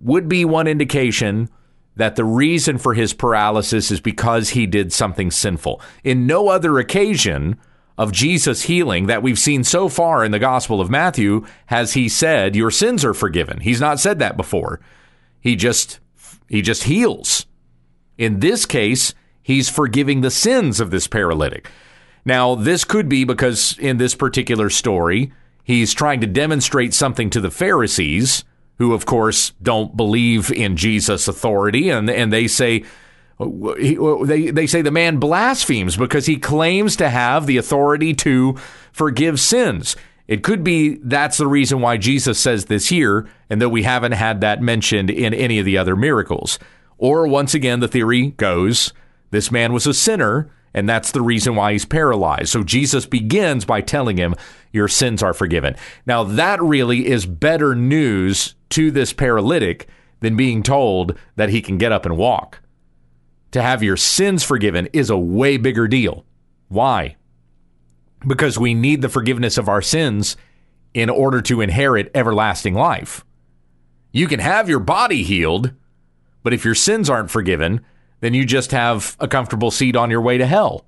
would 0.00 0.28
be 0.28 0.44
one 0.44 0.66
indication 0.66 1.48
that 1.96 2.16
the 2.16 2.24
reason 2.24 2.78
for 2.78 2.94
his 2.94 3.12
paralysis 3.12 3.90
is 3.90 4.00
because 4.00 4.50
he 4.50 4.66
did 4.66 4.92
something 4.92 5.30
sinful. 5.30 5.80
In 6.02 6.26
no 6.26 6.48
other 6.48 6.78
occasion 6.78 7.56
of 7.98 8.12
Jesus 8.12 8.62
healing 8.62 9.06
that 9.06 9.22
we've 9.22 9.38
seen 9.38 9.62
so 9.64 9.88
far 9.88 10.24
in 10.24 10.32
the 10.32 10.38
Gospel 10.38 10.80
of 10.80 10.90
Matthew 10.90 11.44
has 11.66 11.92
he 11.92 12.08
said 12.08 12.56
your 12.56 12.70
sins 12.70 13.04
are 13.04 13.14
forgiven. 13.14 13.60
He's 13.60 13.80
not 13.80 14.00
said 14.00 14.18
that 14.18 14.36
before. 14.36 14.80
He 15.40 15.56
just 15.56 16.00
he 16.48 16.62
just 16.62 16.84
heals. 16.84 17.46
In 18.18 18.40
this 18.40 18.66
case, 18.66 19.14
he's 19.42 19.68
forgiving 19.68 20.20
the 20.20 20.30
sins 20.30 20.80
of 20.80 20.90
this 20.90 21.06
paralytic. 21.06 21.70
Now, 22.24 22.54
this 22.54 22.84
could 22.84 23.08
be 23.08 23.24
because 23.24 23.76
in 23.78 23.96
this 23.96 24.14
particular 24.14 24.70
story, 24.70 25.32
he's 25.64 25.92
trying 25.92 26.20
to 26.20 26.26
demonstrate 26.26 26.94
something 26.94 27.30
to 27.30 27.40
the 27.40 27.50
Pharisees, 27.50 28.44
who, 28.78 28.94
of 28.94 29.06
course, 29.06 29.52
don't 29.62 29.96
believe 29.96 30.50
in 30.50 30.76
Jesus' 30.76 31.28
authority, 31.28 31.90
and, 31.90 32.08
and 32.08 32.32
they 32.32 32.48
say, 32.48 32.84
they, 33.38 34.50
they 34.50 34.66
say 34.66 34.82
the 34.82 34.90
man 34.90 35.18
blasphemes 35.18 35.96
because 35.96 36.26
he 36.26 36.36
claims 36.36 36.96
to 36.96 37.08
have 37.08 37.46
the 37.46 37.56
authority 37.56 38.14
to 38.14 38.56
forgive 38.92 39.40
sins. 39.40 39.96
It 40.28 40.42
could 40.42 40.62
be 40.62 40.98
that's 41.02 41.38
the 41.38 41.48
reason 41.48 41.80
why 41.80 41.96
Jesus 41.96 42.38
says 42.38 42.66
this 42.66 42.88
here, 42.88 43.28
and 43.50 43.60
that 43.60 43.70
we 43.70 43.82
haven't 43.82 44.12
had 44.12 44.40
that 44.40 44.62
mentioned 44.62 45.10
in 45.10 45.34
any 45.34 45.58
of 45.58 45.64
the 45.64 45.76
other 45.76 45.96
miracles. 45.96 46.58
Or 46.98 47.26
once 47.26 47.52
again, 47.52 47.80
the 47.80 47.88
theory 47.88 48.28
goes 48.30 48.92
this 49.32 49.50
man 49.50 49.72
was 49.72 49.86
a 49.86 49.94
sinner, 49.94 50.50
and 50.74 50.88
that's 50.88 51.10
the 51.10 51.22
reason 51.22 51.56
why 51.56 51.72
he's 51.72 51.86
paralyzed. 51.86 52.50
So 52.50 52.62
Jesus 52.62 53.06
begins 53.06 53.64
by 53.64 53.80
telling 53.80 54.18
him, 54.18 54.34
Your 54.72 54.88
sins 54.88 55.22
are 55.22 55.34
forgiven. 55.34 55.74
Now, 56.06 56.22
that 56.22 56.62
really 56.62 57.06
is 57.06 57.26
better 57.26 57.74
news 57.74 58.54
to 58.70 58.90
this 58.90 59.12
paralytic 59.12 59.88
than 60.20 60.36
being 60.36 60.62
told 60.62 61.18
that 61.36 61.48
he 61.48 61.60
can 61.60 61.78
get 61.78 61.92
up 61.92 62.06
and 62.06 62.16
walk. 62.16 62.60
To 63.52 63.62
have 63.62 63.82
your 63.82 63.96
sins 63.96 64.44
forgiven 64.44 64.88
is 64.92 65.10
a 65.10 65.18
way 65.18 65.56
bigger 65.56 65.88
deal. 65.88 66.24
Why? 66.68 67.16
Because 68.26 68.58
we 68.58 68.74
need 68.74 69.02
the 69.02 69.08
forgiveness 69.08 69.58
of 69.58 69.68
our 69.68 69.82
sins 69.82 70.36
in 70.94 71.08
order 71.10 71.40
to 71.42 71.62
inherit 71.62 72.10
everlasting 72.14 72.74
life. 72.74 73.24
You 74.12 74.26
can 74.26 74.40
have 74.40 74.68
your 74.68 74.78
body 74.78 75.22
healed, 75.22 75.72
but 76.42 76.52
if 76.52 76.66
your 76.66 76.74
sins 76.74 77.08
aren't 77.08 77.30
forgiven, 77.30 77.80
then 78.22 78.34
you 78.34 78.46
just 78.46 78.70
have 78.70 79.16
a 79.18 79.26
comfortable 79.26 79.72
seat 79.72 79.96
on 79.96 80.08
your 80.08 80.20
way 80.22 80.38
to 80.38 80.46
hell. 80.46 80.86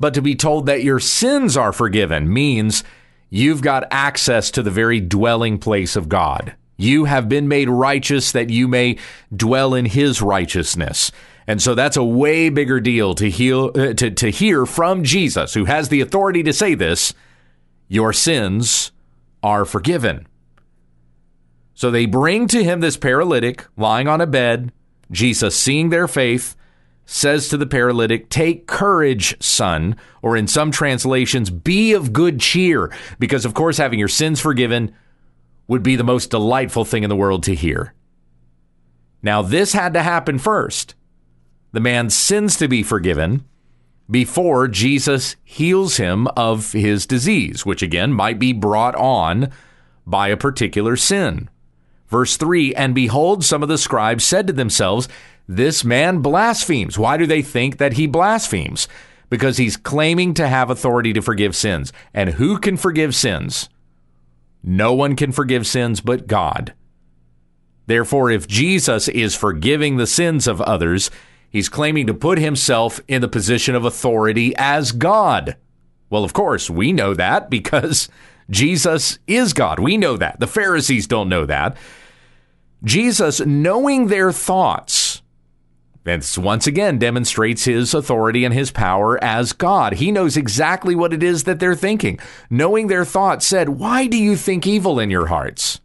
But 0.00 0.14
to 0.14 0.22
be 0.22 0.34
told 0.34 0.64
that 0.66 0.82
your 0.82 0.98
sins 0.98 1.54
are 1.54 1.72
forgiven 1.72 2.32
means 2.32 2.82
you've 3.28 3.60
got 3.60 3.86
access 3.90 4.50
to 4.52 4.62
the 4.62 4.70
very 4.70 5.00
dwelling 5.00 5.58
place 5.58 5.96
of 5.96 6.08
God. 6.08 6.56
You 6.78 7.04
have 7.04 7.28
been 7.28 7.46
made 7.46 7.68
righteous 7.68 8.32
that 8.32 8.48
you 8.48 8.66
may 8.66 8.96
dwell 9.36 9.74
in 9.74 9.84
his 9.84 10.22
righteousness. 10.22 11.12
And 11.46 11.60
so 11.60 11.74
that's 11.74 11.98
a 11.98 12.04
way 12.04 12.48
bigger 12.48 12.80
deal 12.80 13.14
to 13.16 13.28
heal 13.28 13.70
uh, 13.74 13.92
to, 13.92 14.10
to 14.10 14.30
hear 14.30 14.64
from 14.64 15.04
Jesus, 15.04 15.52
who 15.52 15.66
has 15.66 15.90
the 15.90 16.00
authority 16.00 16.42
to 16.44 16.54
say 16.54 16.74
this, 16.74 17.12
your 17.86 18.14
sins 18.14 18.92
are 19.42 19.66
forgiven. 19.66 20.26
So 21.74 21.90
they 21.90 22.06
bring 22.06 22.46
to 22.48 22.64
him 22.64 22.80
this 22.80 22.96
paralytic 22.96 23.66
lying 23.76 24.08
on 24.08 24.22
a 24.22 24.26
bed. 24.26 24.72
Jesus, 25.10 25.56
seeing 25.56 25.90
their 25.90 26.08
faith, 26.08 26.56
says 27.04 27.48
to 27.48 27.56
the 27.56 27.66
paralytic, 27.66 28.28
Take 28.28 28.66
courage, 28.66 29.40
son, 29.42 29.96
or 30.22 30.36
in 30.36 30.46
some 30.46 30.70
translations, 30.70 31.50
be 31.50 31.92
of 31.92 32.12
good 32.12 32.38
cheer, 32.38 32.92
because 33.18 33.44
of 33.44 33.54
course, 33.54 33.78
having 33.78 33.98
your 33.98 34.08
sins 34.08 34.40
forgiven 34.40 34.94
would 35.66 35.82
be 35.82 35.96
the 35.96 36.04
most 36.04 36.30
delightful 36.30 36.84
thing 36.84 37.02
in 37.02 37.10
the 37.10 37.16
world 37.16 37.42
to 37.44 37.54
hear. 37.54 37.94
Now, 39.22 39.42
this 39.42 39.72
had 39.72 39.92
to 39.94 40.02
happen 40.02 40.38
first. 40.38 40.94
The 41.72 41.80
man's 41.80 42.16
sins 42.16 42.56
to 42.56 42.68
be 42.68 42.82
forgiven 42.82 43.44
before 44.10 44.66
Jesus 44.66 45.36
heals 45.44 45.96
him 45.96 46.26
of 46.36 46.72
his 46.72 47.06
disease, 47.06 47.64
which 47.64 47.82
again 47.82 48.12
might 48.12 48.38
be 48.38 48.52
brought 48.52 48.96
on 48.96 49.50
by 50.06 50.28
a 50.28 50.36
particular 50.36 50.96
sin. 50.96 51.48
Verse 52.10 52.36
3 52.36 52.74
And 52.74 52.94
behold, 52.94 53.44
some 53.44 53.62
of 53.62 53.68
the 53.68 53.78
scribes 53.78 54.24
said 54.24 54.46
to 54.48 54.52
themselves, 54.52 55.08
This 55.48 55.84
man 55.84 56.20
blasphemes. 56.20 56.98
Why 56.98 57.16
do 57.16 57.24
they 57.24 57.40
think 57.40 57.78
that 57.78 57.94
he 57.94 58.06
blasphemes? 58.06 58.88
Because 59.30 59.56
he's 59.56 59.76
claiming 59.76 60.34
to 60.34 60.48
have 60.48 60.68
authority 60.68 61.12
to 61.12 61.22
forgive 61.22 61.54
sins. 61.54 61.92
And 62.12 62.30
who 62.30 62.58
can 62.58 62.76
forgive 62.76 63.14
sins? 63.14 63.68
No 64.62 64.92
one 64.92 65.16
can 65.16 65.32
forgive 65.32 65.66
sins 65.66 66.00
but 66.00 66.26
God. 66.26 66.74
Therefore, 67.86 68.30
if 68.30 68.46
Jesus 68.46 69.08
is 69.08 69.34
forgiving 69.34 69.96
the 69.96 70.06
sins 70.06 70.46
of 70.46 70.60
others, 70.60 71.10
he's 71.48 71.68
claiming 71.68 72.06
to 72.08 72.14
put 72.14 72.38
himself 72.38 73.00
in 73.08 73.20
the 73.22 73.28
position 73.28 73.74
of 73.74 73.84
authority 73.84 74.52
as 74.56 74.92
God. 74.92 75.56
Well, 76.10 76.24
of 76.24 76.32
course, 76.32 76.68
we 76.68 76.92
know 76.92 77.14
that 77.14 77.50
because 77.50 78.08
Jesus 78.50 79.20
is 79.28 79.52
God. 79.52 79.78
We 79.78 79.96
know 79.96 80.16
that. 80.16 80.40
The 80.40 80.48
Pharisees 80.48 81.06
don't 81.06 81.28
know 81.28 81.46
that. 81.46 81.76
Jesus, 82.82 83.40
knowing 83.40 84.06
their 84.06 84.32
thoughts, 84.32 85.22
this 86.02 86.38
once 86.38 86.66
again 86.66 86.98
demonstrates 86.98 87.64
his 87.64 87.92
authority 87.92 88.44
and 88.44 88.54
his 88.54 88.70
power 88.70 89.22
as 89.22 89.52
God. 89.52 89.94
He 89.94 90.10
knows 90.10 90.36
exactly 90.36 90.94
what 90.94 91.12
it 91.12 91.22
is 91.22 91.44
that 91.44 91.60
they're 91.60 91.74
thinking. 91.74 92.18
Knowing 92.48 92.86
their 92.86 93.04
thoughts, 93.04 93.46
said, 93.46 93.68
Why 93.68 94.06
do 94.06 94.16
you 94.16 94.36
think 94.36 94.66
evil 94.66 94.98
in 94.98 95.10
your 95.10 95.26
hearts? 95.26 95.80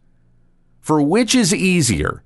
For 0.80 1.02
which 1.02 1.34
is 1.34 1.54
easier, 1.54 2.22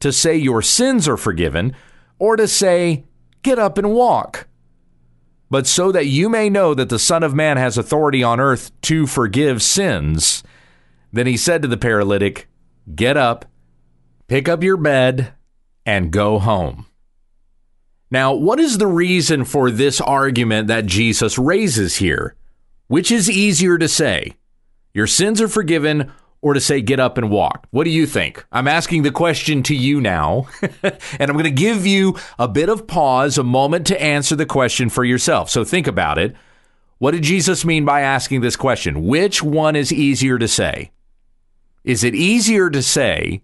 to 0.00 0.12
say 0.12 0.36
your 0.36 0.62
sins 0.62 1.06
are 1.06 1.18
forgiven, 1.18 1.76
or 2.18 2.36
to 2.36 2.48
say, 2.48 3.04
Get 3.42 3.58
up 3.58 3.76
and 3.76 3.92
walk? 3.92 4.46
But 5.50 5.66
so 5.66 5.92
that 5.92 6.06
you 6.06 6.28
may 6.28 6.48
know 6.48 6.72
that 6.74 6.88
the 6.88 6.98
Son 6.98 7.22
of 7.22 7.34
Man 7.34 7.58
has 7.58 7.76
authority 7.76 8.22
on 8.22 8.40
earth 8.40 8.70
to 8.82 9.06
forgive 9.06 9.62
sins, 9.62 10.42
then 11.12 11.26
he 11.26 11.36
said 11.36 11.60
to 11.62 11.68
the 11.68 11.76
paralytic, 11.76 12.48
Get 12.94 13.16
up, 13.16 13.44
pick 14.30 14.48
up 14.48 14.62
your 14.62 14.76
bed, 14.76 15.32
and 15.84 16.12
go 16.12 16.38
home. 16.38 16.86
Now, 18.12 18.32
what 18.32 18.60
is 18.60 18.78
the 18.78 18.86
reason 18.86 19.44
for 19.44 19.72
this 19.72 20.00
argument 20.00 20.68
that 20.68 20.86
Jesus 20.86 21.36
raises 21.36 21.96
here? 21.96 22.36
Which 22.86 23.10
is 23.10 23.28
easier 23.28 23.76
to 23.76 23.88
say? 23.88 24.36
Your 24.94 25.08
sins 25.08 25.40
are 25.40 25.48
forgiven 25.48 26.12
or 26.42 26.54
to 26.54 26.60
say 26.60 26.80
get 26.80 27.00
up 27.00 27.18
and 27.18 27.28
walk? 27.28 27.66
What 27.72 27.82
do 27.82 27.90
you 27.90 28.06
think? 28.06 28.46
I'm 28.52 28.68
asking 28.68 29.02
the 29.02 29.10
question 29.10 29.64
to 29.64 29.74
you 29.74 30.00
now, 30.00 30.46
and 30.62 30.94
I'm 31.18 31.32
going 31.32 31.42
to 31.42 31.50
give 31.50 31.84
you 31.84 32.16
a 32.38 32.46
bit 32.46 32.68
of 32.68 32.86
pause, 32.86 33.36
a 33.36 33.42
moment 33.42 33.88
to 33.88 34.00
answer 34.00 34.36
the 34.36 34.46
question 34.46 34.90
for 34.90 35.02
yourself. 35.02 35.50
So 35.50 35.64
think 35.64 35.88
about 35.88 36.18
it. 36.18 36.36
What 36.98 37.10
did 37.10 37.24
Jesus 37.24 37.64
mean 37.64 37.84
by 37.84 38.02
asking 38.02 38.42
this 38.42 38.54
question? 38.54 39.08
Which 39.08 39.42
one 39.42 39.74
is 39.74 39.92
easier 39.92 40.38
to 40.38 40.46
say? 40.46 40.92
Is 41.82 42.04
it 42.04 42.14
easier 42.14 42.70
to 42.70 42.80
say 42.80 43.42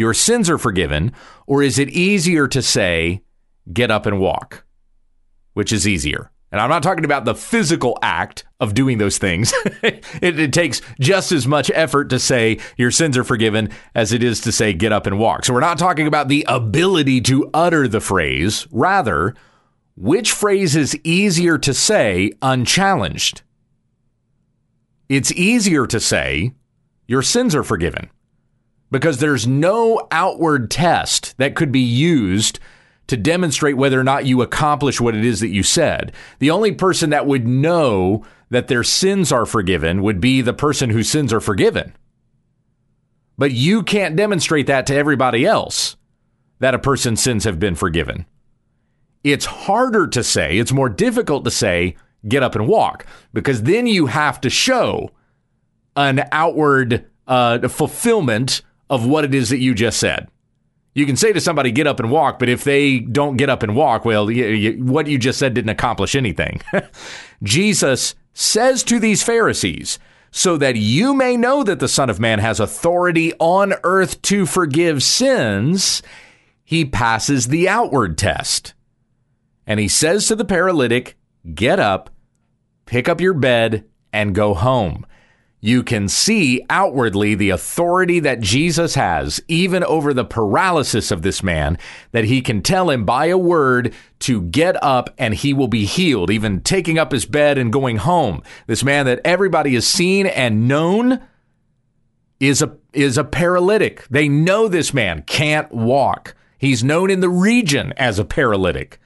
your 0.00 0.14
sins 0.14 0.50
are 0.50 0.58
forgiven, 0.58 1.12
or 1.46 1.62
is 1.62 1.78
it 1.78 1.90
easier 1.90 2.48
to 2.48 2.62
say 2.62 3.22
get 3.72 3.90
up 3.90 4.06
and 4.06 4.20
walk, 4.20 4.64
which 5.54 5.72
is 5.72 5.86
easier. 5.86 6.30
And 6.52 6.60
I'm 6.60 6.70
not 6.70 6.82
talking 6.82 7.04
about 7.04 7.24
the 7.24 7.34
physical 7.34 7.96
act 8.02 8.44
of 8.58 8.74
doing 8.74 8.98
those 8.98 9.18
things. 9.18 9.52
it, 9.82 10.04
it, 10.20 10.52
takes 10.52 10.82
just 10.98 11.30
as 11.30 11.46
much 11.46 11.70
effort 11.72 12.10
to 12.10 12.18
say 12.18 12.58
your 12.76 12.90
sins 12.90 13.16
are 13.16 13.22
forgiven 13.22 13.70
as 13.94 14.12
it 14.12 14.24
is 14.24 14.40
to 14.40 14.52
say 14.52 14.72
get 14.72 14.92
up 14.92 15.06
and 15.06 15.18
walk. 15.18 15.44
So 15.44 15.54
we're 15.54 15.60
not 15.60 15.78
talking 15.78 16.08
about 16.08 16.28
the 16.28 16.44
ability 16.48 17.20
to 17.22 17.48
utter 17.54 17.86
the 17.86 18.00
phrase. 18.00 18.66
Rather, 18.72 19.36
which 19.96 20.32
phrase 20.32 20.74
is 20.74 20.98
easier 21.04 21.56
to 21.58 21.72
say 21.72 22.32
unchallenged? 22.42 23.42
It's 25.08 25.30
easier 25.32 25.86
to 25.86 26.00
say 26.00 26.52
your 27.06 27.22
sins 27.22 27.54
are 27.54 27.64
forgiven 27.64 28.10
because 28.90 29.18
there's 29.18 29.46
no 29.46 30.06
outward 30.10 30.70
test 30.70 31.36
that 31.38 31.54
could 31.54 31.70
be 31.70 31.80
used 31.80 32.58
to 33.06 33.16
demonstrate 33.16 33.76
whether 33.76 33.98
or 33.98 34.04
not 34.04 34.26
you 34.26 34.40
accomplish 34.40 35.00
what 35.00 35.16
it 35.16 35.24
is 35.24 35.40
that 35.40 35.48
you 35.48 35.62
said. 35.62 36.12
The 36.38 36.50
only 36.50 36.72
person 36.72 37.10
that 37.10 37.26
would 37.26 37.46
know 37.46 38.24
that 38.50 38.68
their 38.68 38.84
sins 38.84 39.32
are 39.32 39.46
forgiven 39.46 40.02
would 40.02 40.20
be 40.20 40.42
the 40.42 40.52
person 40.52 40.90
whose 40.90 41.08
sins 41.08 41.32
are 41.32 41.40
forgiven. 41.40 41.92
But 43.36 43.52
you 43.52 43.82
can't 43.82 44.16
demonstrate 44.16 44.66
that 44.66 44.86
to 44.86 44.94
everybody 44.94 45.46
else 45.46 45.96
that 46.58 46.74
a 46.74 46.78
person's 46.78 47.22
sins 47.22 47.44
have 47.44 47.58
been 47.58 47.74
forgiven. 47.74 48.26
It's 49.24 49.44
harder 49.44 50.06
to 50.08 50.22
say, 50.22 50.58
it's 50.58 50.72
more 50.72 50.88
difficult 50.88 51.44
to 51.44 51.50
say, 51.50 51.96
get 52.28 52.42
up 52.42 52.54
and 52.54 52.68
walk, 52.68 53.06
because 53.32 53.62
then 53.62 53.86
you 53.86 54.06
have 54.06 54.40
to 54.42 54.50
show 54.50 55.10
an 55.96 56.22
outward 56.32 57.06
uh, 57.26 57.66
fulfillment 57.68 58.62
of 58.90 59.06
what 59.06 59.24
it 59.24 59.34
is 59.34 59.48
that 59.48 59.60
you 59.60 59.74
just 59.74 59.98
said. 59.98 60.28
You 60.92 61.06
can 61.06 61.16
say 61.16 61.32
to 61.32 61.40
somebody, 61.40 61.70
get 61.70 61.86
up 61.86 62.00
and 62.00 62.10
walk, 62.10 62.40
but 62.40 62.48
if 62.48 62.64
they 62.64 62.98
don't 62.98 63.36
get 63.36 63.48
up 63.48 63.62
and 63.62 63.76
walk, 63.76 64.04
well, 64.04 64.28
you, 64.28 64.46
you, 64.46 64.84
what 64.84 65.06
you 65.06 65.18
just 65.18 65.38
said 65.38 65.54
didn't 65.54 65.70
accomplish 65.70 66.16
anything. 66.16 66.60
Jesus 67.42 68.16
says 68.34 68.82
to 68.84 68.98
these 68.98 69.22
Pharisees, 69.22 70.00
so 70.32 70.56
that 70.56 70.76
you 70.76 71.14
may 71.14 71.36
know 71.36 71.62
that 71.64 71.80
the 71.80 71.88
Son 71.88 72.10
of 72.10 72.20
Man 72.20 72.38
has 72.38 72.60
authority 72.60 73.32
on 73.38 73.74
earth 73.82 74.20
to 74.22 74.46
forgive 74.46 75.02
sins, 75.02 76.02
he 76.64 76.84
passes 76.84 77.48
the 77.48 77.68
outward 77.68 78.16
test. 78.18 78.74
And 79.66 79.80
he 79.80 79.88
says 79.88 80.28
to 80.28 80.36
the 80.36 80.44
paralytic, 80.44 81.16
Get 81.54 81.80
up, 81.80 82.10
pick 82.86 83.08
up 83.08 83.20
your 83.20 83.34
bed, 83.34 83.84
and 84.12 84.34
go 84.34 84.54
home 84.54 85.06
you 85.60 85.82
can 85.82 86.08
see 86.08 86.64
outwardly 86.70 87.34
the 87.34 87.50
authority 87.50 88.18
that 88.20 88.40
Jesus 88.40 88.94
has, 88.94 89.42
even 89.46 89.84
over 89.84 90.14
the 90.14 90.24
paralysis 90.24 91.10
of 91.10 91.22
this 91.22 91.42
man, 91.42 91.76
that 92.12 92.24
he 92.24 92.40
can 92.40 92.62
tell 92.62 92.88
him 92.88 93.04
by 93.04 93.26
a 93.26 93.36
word 93.36 93.94
to 94.20 94.42
get 94.42 94.82
up 94.82 95.10
and 95.18 95.34
he 95.34 95.52
will 95.52 95.68
be 95.68 95.84
healed, 95.84 96.30
even 96.30 96.60
taking 96.62 96.98
up 96.98 97.12
his 97.12 97.26
bed 97.26 97.58
and 97.58 97.72
going 97.72 97.98
home. 97.98 98.42
This 98.66 98.84
man 98.84 99.06
that 99.06 99.20
everybody 99.24 99.74
has 99.74 99.86
seen 99.86 100.26
and 100.26 100.66
known 100.66 101.20
is 102.38 102.62
a, 102.62 102.76
is 102.94 103.18
a 103.18 103.24
paralytic. 103.24 104.06
They 104.08 104.28
know 104.28 104.66
this 104.66 104.94
man 104.94 105.22
can't 105.22 105.70
walk. 105.72 106.34
He's 106.56 106.84
known 106.84 107.10
in 107.10 107.20
the 107.20 107.28
region 107.28 107.92
as 107.96 108.18
a 108.18 108.24
paralytic. 108.24 108.99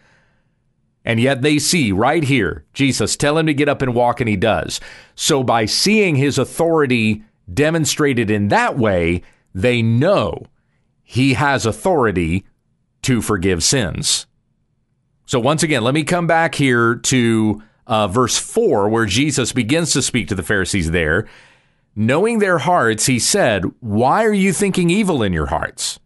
And 1.04 1.20
yet 1.20 1.42
they 1.42 1.58
see 1.58 1.92
right 1.92 2.25
here 2.25 2.64
Jesus 2.73 3.16
tell 3.16 3.37
him 3.37 3.46
to 3.46 3.54
get 3.54 3.68
up 3.68 3.82
and 3.82 3.94
walk, 3.94 4.20
and 4.20 4.28
he 4.28 4.37
does. 4.37 4.80
So 5.14 5.42
by 5.42 5.66
seeing 5.66 6.16
his 6.16 6.38
authority 6.38 7.23
demonstrated 7.52 8.30
in 8.30 8.49
that 8.49 8.78
way, 8.78 9.23
they 9.54 9.82
know 9.82 10.46
he 11.02 11.34
has 11.34 11.66
authority 11.66 12.46
to 13.02 13.20
forgive 13.20 13.62
sins. 13.62 14.26
So 15.26 15.38
once 15.38 15.62
again, 15.62 15.84
let 15.84 15.94
me 15.94 16.04
come 16.04 16.26
back 16.26 16.54
here 16.54 16.96
to 16.96 17.62
uh, 17.87 18.08
verse 18.08 18.38
4, 18.38 18.88
where 18.88 19.06
Jesus 19.06 19.52
begins 19.52 19.92
to 19.92 20.02
speak 20.02 20.28
to 20.28 20.34
the 20.34 20.42
Pharisees 20.42 20.90
there. 20.90 21.26
Knowing 21.94 22.38
their 22.38 22.58
hearts, 22.58 23.06
he 23.06 23.18
said, 23.18 23.64
Why 23.80 24.25
are 24.25 24.32
you 24.32 24.52
thinking 24.52 24.90
evil 24.90 25.23
in 25.23 25.32
your 25.32 25.46
hearts? 25.46 26.00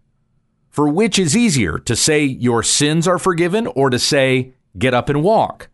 For 0.69 0.88
which 0.88 1.19
is 1.19 1.37
easier, 1.37 1.78
to 1.78 1.97
say 1.97 2.25
your 2.25 2.62
sins 2.62 3.09
are 3.09 3.19
forgiven 3.19 3.67
or 3.69 3.90
to 3.90 3.99
say, 3.99 4.52
Get 4.79 4.95
up 4.95 5.09
and 5.09 5.23
walk? 5.23 5.69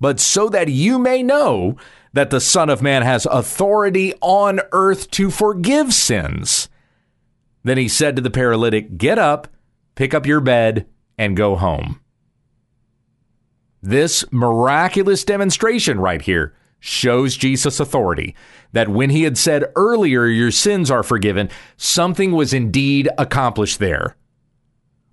But 0.00 0.20
so 0.20 0.48
that 0.50 0.68
you 0.68 0.98
may 0.98 1.22
know 1.22 1.76
that 2.12 2.30
the 2.30 2.40
Son 2.40 2.68
of 2.70 2.82
Man 2.82 3.02
has 3.02 3.26
authority 3.26 4.14
on 4.20 4.60
earth 4.72 5.10
to 5.12 5.30
forgive 5.30 5.92
sins. 5.92 6.68
Then 7.64 7.78
he 7.78 7.88
said 7.88 8.16
to 8.16 8.22
the 8.22 8.30
paralytic, 8.30 8.98
Get 8.98 9.18
up, 9.18 9.48
pick 9.94 10.14
up 10.14 10.26
your 10.26 10.40
bed, 10.40 10.86
and 11.18 11.36
go 11.36 11.56
home. 11.56 12.00
This 13.82 14.24
miraculous 14.30 15.24
demonstration 15.24 15.98
right 16.00 16.22
here 16.22 16.54
shows 16.80 17.36
Jesus' 17.36 17.80
authority. 17.80 18.34
That 18.72 18.88
when 18.88 19.10
he 19.10 19.22
had 19.22 19.38
said 19.38 19.64
earlier, 19.76 20.26
Your 20.26 20.50
sins 20.50 20.90
are 20.90 21.02
forgiven, 21.02 21.48
something 21.76 22.32
was 22.32 22.52
indeed 22.52 23.08
accomplished 23.18 23.78
there. 23.78 24.16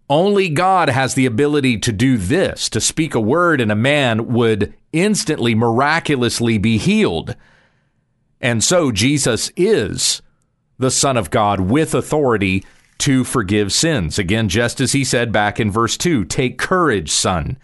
Only 0.09 0.49
God 0.49 0.89
has 0.89 1.13
the 1.13 1.25
ability 1.25 1.77
to 1.79 1.91
do 1.91 2.17
this, 2.17 2.69
to 2.69 2.81
speak 2.81 3.15
a 3.15 3.21
word, 3.21 3.61
and 3.61 3.71
a 3.71 3.75
man 3.75 4.27
would 4.27 4.73
instantly, 4.91 5.55
miraculously 5.55 6.57
be 6.57 6.77
healed. 6.77 7.35
And 8.41 8.63
so 8.63 8.91
Jesus 8.91 9.51
is 9.55 10.21
the 10.77 10.91
Son 10.91 11.15
of 11.15 11.31
God 11.31 11.61
with 11.61 11.95
authority 11.95 12.65
to 12.99 13.23
forgive 13.23 13.71
sins. 13.71 14.19
Again, 14.19 14.49
just 14.49 14.81
as 14.81 14.91
he 14.91 15.03
said 15.03 15.31
back 15.31 15.59
in 15.59 15.71
verse 15.71 15.97
2 15.97 16.25
Take 16.25 16.57
courage, 16.57 17.11
son. 17.11 17.57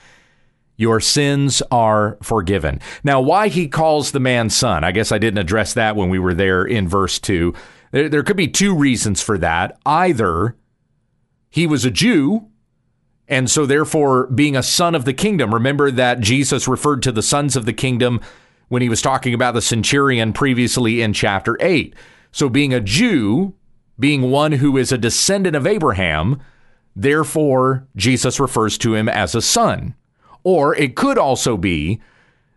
Your 0.78 1.02
sins 1.02 1.62
are 1.72 2.18
forgiven. 2.22 2.80
Now, 3.04 3.20
why 3.20 3.50
he 3.50 3.68
calls 3.68 4.12
the 4.12 4.22
man 4.22 4.50
son, 4.50 4.86
I 4.86 4.94
guess 4.94 5.12
I 5.12 5.18
didn't 5.18 5.40
address 5.40 5.74
that 5.74 5.98
when 5.98 6.10
we 6.10 6.20
were 6.20 6.34
there 6.34 6.64
in 6.64 6.88
verse 6.88 7.20
2. 7.20 7.54
There, 7.92 8.24
could 8.24 8.38
be 8.38 8.48
two 8.48 8.74
reasons 8.74 9.22
for 9.22 9.38
that. 9.40 9.78
Either 9.86 10.56
he 11.50 11.66
was 11.66 11.86
a 11.86 11.92
Jew, 11.92 12.48
and 13.28 13.50
so 13.50 13.66
therefore 13.66 14.28
being 14.28 14.56
a 14.56 14.64
son 14.64 14.96
of 14.96 15.06
the 15.06 15.14
kingdom. 15.14 15.54
Remember 15.54 15.92
that 15.92 16.20
Jesus 16.20 16.68
referred 16.68 17.04
to 17.04 17.12
the 17.12 17.22
sons 17.22 17.56
of 17.56 17.66
the 17.66 17.74
kingdom 17.74 18.22
when 18.70 18.82
he 18.82 18.90
was 18.90 19.02
talking 19.02 19.34
about 19.34 19.54
the 19.54 19.62
centurion 19.62 20.34
previously 20.34 21.02
in 21.02 21.14
chapter 21.14 21.58
8. 21.60 21.96
So 22.32 22.50
being 22.50 22.74
a 22.74 22.80
Jew, 22.80 23.54
being 24.00 24.30
one 24.32 24.54
who 24.54 24.78
is 24.78 24.92
a 24.92 24.98
descendant 24.98 25.56
of 25.56 25.68
Abraham, 25.68 26.40
therefore 26.96 27.88
Jesus 27.96 28.40
refers 28.40 28.78
to 28.80 28.96
him 28.96 29.10
as 29.10 29.36
a 29.36 29.42
son. 29.42 29.96
Or 30.44 30.76
it 30.76 30.96
could 30.96 31.18
also 31.18 31.58
be 31.58 32.00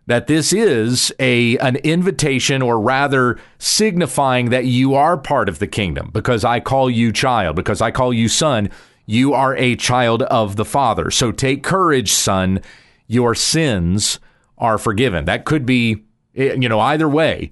that 0.05 0.27
this 0.27 0.51
is 0.51 1.13
a 1.19 1.57
an 1.59 1.77
invitation 1.77 2.61
or 2.61 2.79
rather 2.79 3.39
signifying 3.57 4.49
that 4.49 4.65
you 4.65 4.95
are 4.95 5.17
part 5.17 5.47
of 5.49 5.59
the 5.59 5.67
kingdom. 5.67 6.09
Because 6.13 6.43
I 6.43 6.59
call 6.59 6.89
you 6.89 7.11
child 7.11 7.55
because 7.55 7.81
I 7.81 7.91
call 7.91 8.13
you 8.13 8.27
son 8.27 8.69
you 9.05 9.33
are 9.33 9.55
a 9.57 9.75
child 9.75 10.23
of 10.23 10.55
the 10.55 10.65
father. 10.65 11.11
So 11.11 11.31
take 11.31 11.63
courage 11.63 12.11
son. 12.11 12.61
Your 13.07 13.35
sins 13.35 14.19
are 14.57 14.77
forgiven. 14.77 15.25
That 15.25 15.45
could 15.45 15.65
be 15.65 16.03
eh, 16.35 16.53
you 16.53 16.69
know 16.69 16.79
either 16.79 17.09
way. 17.09 17.51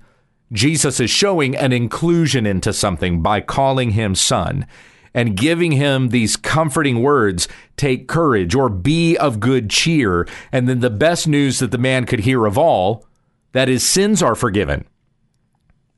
Jesus 0.53 0.99
is 0.99 1.09
showing 1.09 1.55
an 1.55 1.71
inclusion 1.71 2.45
into 2.45 2.73
something 2.73 3.21
by 3.21 3.39
calling 3.39 3.91
him 3.91 4.15
son 4.15 4.65
and 5.13 5.35
giving 5.35 5.73
him 5.73 6.09
these 6.09 6.37
comforting 6.37 7.01
words 7.01 7.47
take 7.77 8.07
courage 8.07 8.55
or 8.55 8.69
be 8.69 9.17
of 9.17 9.39
good 9.39 9.69
cheer. 9.69 10.27
And 10.51 10.67
then 10.67 10.79
the 10.79 10.89
best 10.89 11.27
news 11.27 11.59
that 11.59 11.71
the 11.71 11.77
man 11.77 12.05
could 12.05 12.21
hear 12.21 12.45
of 12.45 12.57
all 12.57 13.05
that 13.51 13.67
his 13.67 13.87
sins 13.87 14.23
are 14.23 14.35
forgiven. 14.35 14.85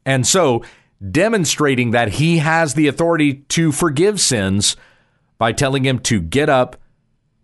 And 0.05 0.25
so, 0.25 0.63
demonstrating 1.11 1.91
that 1.91 2.13
he 2.13 2.37
has 2.39 2.73
the 2.73 2.87
authority 2.87 3.35
to 3.49 3.71
forgive 3.71 4.19
sins 4.19 4.75
by 5.37 5.51
telling 5.51 5.85
him 5.85 5.99
to 5.99 6.21
get 6.21 6.49
up, 6.49 6.77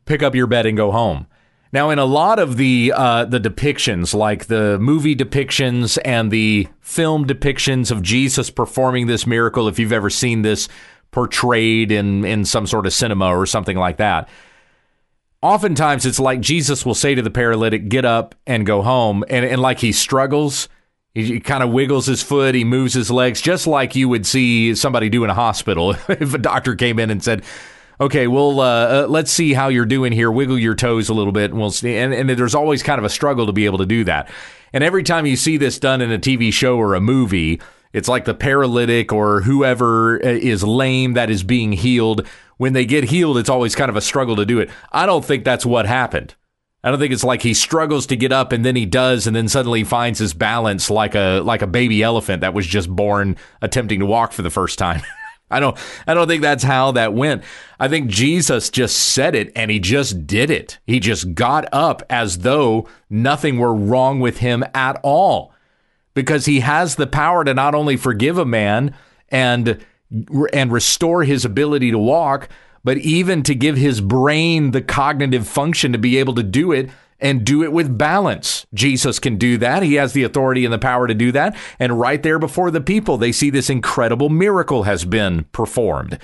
pick 0.05 0.23
up 0.23 0.35
your 0.35 0.47
bed, 0.47 0.65
and 0.65 0.77
go 0.77 0.91
home. 0.91 1.27
Now, 1.71 1.91
in 1.91 1.99
a 1.99 2.05
lot 2.05 2.39
of 2.39 2.57
the 2.57 2.91
uh, 2.95 3.25
the 3.25 3.39
depictions, 3.39 4.15
like 4.15 4.45
the 4.45 4.79
movie 4.79 5.15
depictions 5.15 5.99
and 6.03 6.31
the 6.31 6.67
film 6.81 7.27
depictions 7.27 7.91
of 7.91 8.01
Jesus 8.01 8.49
performing 8.49 9.05
this 9.05 9.27
miracle, 9.27 9.67
if 9.67 9.77
you've 9.77 9.93
ever 9.93 10.09
seen 10.09 10.41
this 10.41 10.67
portrayed 11.11 11.91
in 11.91 12.25
in 12.25 12.45
some 12.45 12.67
sort 12.67 12.85
of 12.85 12.93
cinema 12.93 13.35
or 13.35 13.45
something 13.45 13.77
like 13.77 13.97
that. 13.97 14.29
Oftentimes 15.41 16.05
it's 16.05 16.19
like 16.19 16.41
Jesus 16.41 16.85
will 16.85 16.95
say 16.95 17.15
to 17.15 17.21
the 17.21 17.29
paralytic, 17.29 17.87
get 17.87 18.03
up 18.03 18.35
and 18.45 18.65
go 18.65 18.81
home. 18.81 19.23
And, 19.29 19.45
and 19.45 19.61
like 19.61 19.79
he 19.79 19.93
struggles, 19.93 20.67
he, 21.13 21.23
he 21.23 21.39
kind 21.39 21.63
of 21.63 21.69
wiggles 21.69 22.07
his 22.07 22.21
foot, 22.21 22.55
he 22.55 22.65
moves 22.65 22.93
his 22.93 23.09
legs, 23.09 23.39
just 23.39 23.65
like 23.65 23.95
you 23.95 24.09
would 24.09 24.25
see 24.25 24.75
somebody 24.75 25.07
do 25.07 25.23
in 25.23 25.29
a 25.29 25.33
hospital 25.33 25.91
if 26.09 26.33
a 26.33 26.37
doctor 26.37 26.75
came 26.75 26.99
in 26.99 27.09
and 27.09 27.23
said, 27.23 27.43
okay, 28.01 28.27
well, 28.27 28.59
uh, 28.59 29.03
uh, 29.03 29.07
let's 29.07 29.31
see 29.31 29.53
how 29.53 29.67
you're 29.67 29.85
doing 29.85 30.11
here. 30.11 30.31
Wiggle 30.31 30.59
your 30.59 30.75
toes 30.75 31.09
a 31.09 31.13
little 31.13 31.33
bit, 31.33 31.51
and 31.51 31.59
we'll 31.59 31.71
see. 31.71 31.95
And, 31.95 32.13
and, 32.13 32.29
there's 32.29 32.55
always 32.55 32.81
kind 32.81 32.99
of 32.99 33.05
a 33.05 33.09
struggle 33.09 33.45
to 33.45 33.53
be 33.53 33.65
able 33.65 33.79
to 33.79 33.85
do 33.85 34.03
that. 34.05 34.29
And 34.71 34.83
every 34.83 35.03
time 35.03 35.25
you 35.25 35.35
see 35.35 35.57
this 35.57 35.79
done 35.79 36.01
in 36.01 36.11
a 36.11 36.19
TV 36.19 36.53
show 36.53 36.77
or 36.77 36.95
a 36.95 37.01
movie, 37.01 37.59
it's 37.93 38.07
like 38.07 38.25
the 38.25 38.33
paralytic 38.33 39.11
or 39.11 39.41
whoever 39.41 40.23
uh, 40.23 40.29
is 40.29 40.63
lame 40.63 41.13
that 41.13 41.29
is 41.29 41.43
being 41.43 41.71
healed. 41.71 42.27
When 42.57 42.73
they 42.73 42.85
get 42.85 43.05
healed, 43.05 43.37
it's 43.37 43.49
always 43.49 43.75
kind 43.75 43.89
of 43.89 43.95
a 43.95 44.01
struggle 44.01 44.35
to 44.35 44.45
do 44.45 44.59
it. 44.59 44.69
I 44.91 45.05
don't 45.05 45.23
think 45.23 45.43
that's 45.43 45.65
what 45.65 45.85
happened. 45.85 46.35
I 46.83 46.91
don't 46.91 46.99
think 46.99 47.11
it's 47.11 47.23
like 47.23 47.41
he 47.41 47.53
struggles 47.53 48.05
to 48.07 48.15
get 48.15 48.31
up 48.31 48.51
and 48.51 48.63
then 48.63 48.75
he 48.75 48.85
does 48.85 49.27
and 49.27 49.35
then 49.35 49.49
suddenly 49.49 49.83
finds 49.83 50.19
his 50.19 50.33
balance 50.33 50.89
like 50.89 51.13
a 51.13 51.41
like 51.41 51.61
a 51.61 51.67
baby 51.67 52.01
elephant 52.01 52.41
that 52.41 52.53
was 52.53 52.65
just 52.65 52.89
born 52.89 53.35
attempting 53.61 53.99
to 53.99 54.05
walk 54.05 54.31
for 54.31 54.43
the 54.43 54.49
first 54.49 54.79
time. 54.79 55.01
I 55.51 55.59
don't 55.59 55.77
I 56.07 56.13
don't 56.13 56.27
think 56.27 56.41
that's 56.41 56.63
how 56.63 56.91
that 56.93 57.13
went. 57.13 57.43
I 57.79 57.89
think 57.89 58.09
Jesus 58.09 58.69
just 58.69 58.95
said 58.97 59.35
it 59.35 59.51
and 59.57 59.69
he 59.69 59.79
just 59.79 60.25
did 60.25 60.49
it. 60.49 60.79
He 60.85 61.01
just 61.01 61.33
got 61.33 61.65
up 61.73 62.03
as 62.09 62.39
though 62.39 62.87
nothing 63.09 63.57
were 63.57 63.75
wrong 63.75 64.21
with 64.21 64.37
him 64.37 64.63
at 64.73 65.01
all 65.03 65.53
because 66.19 66.45
he 66.45 66.59
has 66.59 66.97
the 66.97 67.07
power 67.07 67.45
to 67.45 67.53
not 67.53 67.73
only 67.73 67.95
forgive 67.95 68.37
a 68.37 68.43
man 68.43 68.93
and 69.29 69.81
and 70.51 70.69
restore 70.69 71.23
his 71.23 71.45
ability 71.45 71.91
to 71.91 71.97
walk, 71.97 72.49
but 72.83 72.97
even 72.97 73.41
to 73.43 73.55
give 73.55 73.77
his 73.77 74.01
brain 74.01 74.71
the 74.71 74.81
cognitive 74.81 75.47
function 75.47 75.93
to 75.93 75.97
be 75.97 76.17
able 76.17 76.35
to 76.35 76.43
do 76.43 76.73
it 76.73 76.89
and 77.21 77.45
do 77.45 77.63
it 77.63 77.71
with 77.71 77.97
balance. 77.97 78.67
Jesus 78.73 79.17
can 79.17 79.37
do 79.37 79.57
that. 79.59 79.81
He 79.81 79.93
has 79.93 80.11
the 80.11 80.23
authority 80.23 80.65
and 80.65 80.73
the 80.73 80.77
power 80.77 81.07
to 81.07 81.13
do 81.13 81.31
that. 81.31 81.55
And 81.79 81.97
right 81.97 82.21
there 82.21 82.37
before 82.37 82.69
the 82.69 82.81
people, 82.81 83.17
they 83.17 83.31
see 83.31 83.49
this 83.49 83.69
incredible 83.69 84.27
miracle 84.27 84.83
has 84.83 85.05
been 85.05 85.45
performed. 85.53 86.19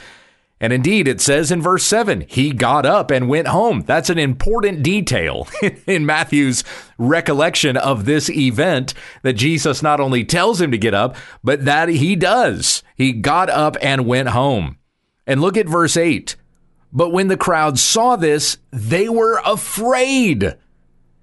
And 0.62 0.72
indeed, 0.72 1.08
it 1.08 1.20
says 1.20 1.52
in 1.52 1.62
verse 1.62 1.84
7, 1.84 2.26
he 2.30 2.52
got 2.52 2.86
up 2.86 3.12
and 3.12 3.28
went 3.28 3.50
home. 3.50 3.84
That's 3.86 4.10
an 4.10 4.18
important 4.18 4.84
detail 4.84 5.48
in 5.88 6.06
Matthew's 6.06 6.63
recollection 6.98 7.76
of 7.76 8.06
this 8.06 8.30
event 8.30 8.94
that 9.24 9.34
Jesus 9.34 9.84
not 9.84 10.00
only 10.00 10.24
tells 10.24 10.62
him 10.62 10.72
to 10.72 10.78
get 10.78 10.94
up, 10.94 11.18
but 11.44 11.65
that 11.65 11.89
he 11.89 12.15
does. 12.15 12.84
He 12.96 13.12
got 13.12 13.50
up 13.50 13.76
and 13.82 14.06
went 14.06 14.30
home. 14.30 14.78
And 15.28 15.41
look 15.41 15.58
at 15.58 15.68
verse 15.68 15.98
8. 15.98 16.38
But 16.94 17.10
when 17.10 17.28
the 17.28 17.36
crowd 17.36 17.78
saw 17.78 18.15
this, 18.15 18.58
they 18.72 19.10
were 19.10 19.41
afraid 19.46 20.56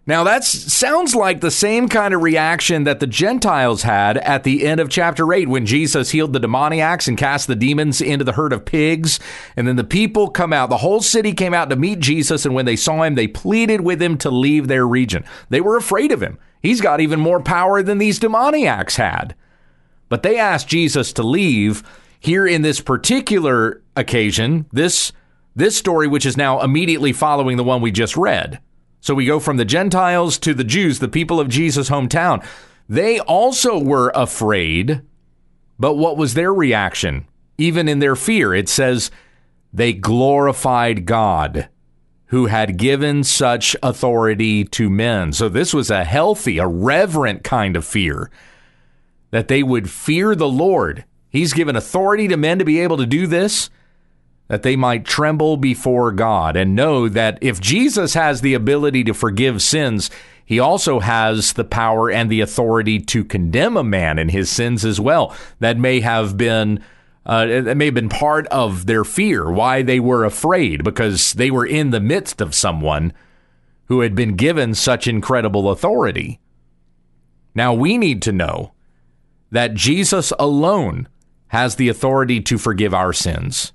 now, 0.05 0.25
that 0.25 0.43
sounds 0.43 1.15
like 1.15 1.41
the 1.41 1.51
same 1.53 1.89
kind 1.89 2.13
of 2.13 2.23
reaction 2.23 2.83
that 2.85 2.99
the 2.99 3.07
Gentiles 3.07 3.83
had 3.83 4.19
at 4.19 4.43
the 4.43 4.67
end 4.67 4.81
of 4.81 4.89
chapter 4.89 5.33
8 5.33 5.49
when 5.49 5.65
Jesus 5.65 6.11
healed 6.11 6.33
the 6.33 6.41
demoniacs 6.41 7.07
and 7.07 7.17
cast 7.17 7.47
the 7.47 7.55
demons 7.55 8.01
into 8.01 8.25
the 8.25 8.33
herd 8.33 8.53
of 8.53 8.65
pigs. 8.65 9.21
And 9.57 9.69
then 9.69 9.77
the 9.77 9.85
people 9.85 10.29
come 10.29 10.53
out, 10.53 10.71
the 10.71 10.79
whole 10.79 11.03
city 11.03 11.33
came 11.33 11.55
out 11.55 11.71
to 11.71 11.77
meet 11.77 12.01
Jesus. 12.01 12.45
And 12.45 12.53
when 12.53 12.67
they 12.67 12.75
saw 12.75 13.05
him, 13.05 13.15
they 13.15 13.29
pleaded 13.29 13.83
with 13.83 14.03
him 14.03 14.19
to 14.19 14.31
leave 14.31 14.67
their 14.67 14.89
region. 14.89 15.25
They 15.51 15.61
were 15.61 15.77
afraid 15.77 16.11
of 16.11 16.21
him. 16.21 16.37
He's 16.61 16.81
got 16.81 17.01
even 17.01 17.21
more 17.21 17.41
power 17.41 17.81
than 17.81 17.99
these 17.99 18.19
demoniacs 18.19 18.97
had. 18.97 19.37
But 20.09 20.25
they 20.25 20.37
asked 20.37 20.67
Jesus 20.67 21.13
to 21.13 21.23
leave. 21.23 21.85
Here 22.19 22.47
in 22.47 22.63
this 22.63 22.81
particular 22.81 23.83
occasion, 23.97 24.67
this, 24.73 25.13
this 25.55 25.77
story, 25.77 26.09
which 26.09 26.27
is 26.27 26.37
now 26.37 26.61
immediately 26.61 27.13
following 27.13 27.57
the 27.57 27.65
one 27.65 27.81
we 27.81 27.91
just 27.91 28.17
read. 28.17 28.61
So 29.03 29.15
we 29.15 29.27
go 29.27 29.41
from 29.41 29.57
the 29.57 29.65
Gentiles 29.65 30.39
to 30.39 30.55
the 30.55 30.63
Jews, 30.63 31.01
the 31.01 31.09
people 31.09 31.41
of 31.41 31.49
Jesus' 31.49 31.91
hometown. 31.91 32.47
They 32.89 33.19
also 33.19 33.77
were 33.77 34.13
afraid, 34.15 35.03
but 35.77 35.97
what 35.97 36.17
was 36.17 36.35
their 36.35 36.55
reaction? 36.55 37.27
Even 37.59 37.89
in 37.89 37.99
their 37.99 38.15
fear, 38.15 38.55
it 38.55 38.69
says 38.69 39.11
they 39.73 39.93
glorified 39.93 41.05
God 41.05 41.69
who 42.27 42.47
had 42.47 42.79
given 42.79 43.25
such 43.25 43.75
authority 43.83 44.65
to 44.65 44.89
men. 44.89 45.33
So 45.33 45.49
this 45.49 45.75
was 45.75 45.91
a 45.91 46.05
healthy, 46.05 46.59
a 46.59 46.67
reverent 46.69 47.43
kind 47.43 47.77
of 47.77 47.85
fear 47.85 48.31
that 49.33 49.49
they 49.49 49.65
would 49.65 49.91
fear 49.91 50.37
the 50.37 50.49
Lord. 50.49 51.05
He's 51.29 51.53
given 51.53 51.75
authority 51.75 52.29
to 52.29 52.37
men 52.37 52.61
to 52.61 52.65
be 52.65 52.79
able 52.79 52.99
to 52.99 53.07
do 53.07 53.27
this, 53.27 53.69
that 54.53 54.63
they 54.63 54.77
might 54.77 55.07
tremble 55.07 55.57
before 55.57 56.13
God 56.13 56.59
and 56.59 56.77
know 56.77 57.09
that 57.09 57.39
if 57.41 57.59
Jesus 57.59 58.13
has 58.13 58.43
the 58.43 58.53
ability 58.53 59.03
to 59.05 59.15
forgive 59.15 59.63
sins, 59.63 60.11
he 60.45 60.59
also 60.59 61.01
has 61.01 61.55
the 61.55 61.65
power 61.65 62.11
and 62.11 62.29
the 62.29 62.43
authority 62.43 62.99
to 62.99 63.25
condemn 63.25 63.79
a 63.79 63.83
man 63.83 64.19
in 64.19 64.29
his 64.29 64.51
sins 64.51 64.85
as 64.85 65.01
well. 65.01 65.35
That 65.61 65.79
may 65.79 66.01
have 66.01 66.37
been 66.37 66.85
uh, 67.25 67.47
may 67.75 67.87
have 67.87 67.95
been 67.95 68.11
part 68.11 68.47
of 68.49 68.85
their 68.85 69.05
fear, 69.05 69.51
why 69.51 69.81
they 69.81 69.99
were 69.99 70.23
afraid, 70.23 70.85
because 70.85 71.33
they 71.33 71.51
were 71.51 71.65
in 71.65 71.89
the 71.89 71.99
midst 71.99 72.43
of 72.43 72.55
someone 72.55 73.15
who 73.87 74.01
had 74.01 74.15
been 74.15 74.37
given 74.37 74.75
such 74.75 75.07
incredible 75.07 75.71
authority. 75.71 76.41
Now 77.55 77.73
we 77.73 77.97
need 77.97 78.21
to 78.21 78.33
know 78.33 78.75
that 79.51 79.73
Jesus 79.73 80.31
alone 80.39 81.09
has 81.47 81.77
the 81.77 81.89
authority 81.89 82.43
to 82.43 82.59
forgive 82.59 82.93
our 82.93 83.15
sins. 83.15 83.73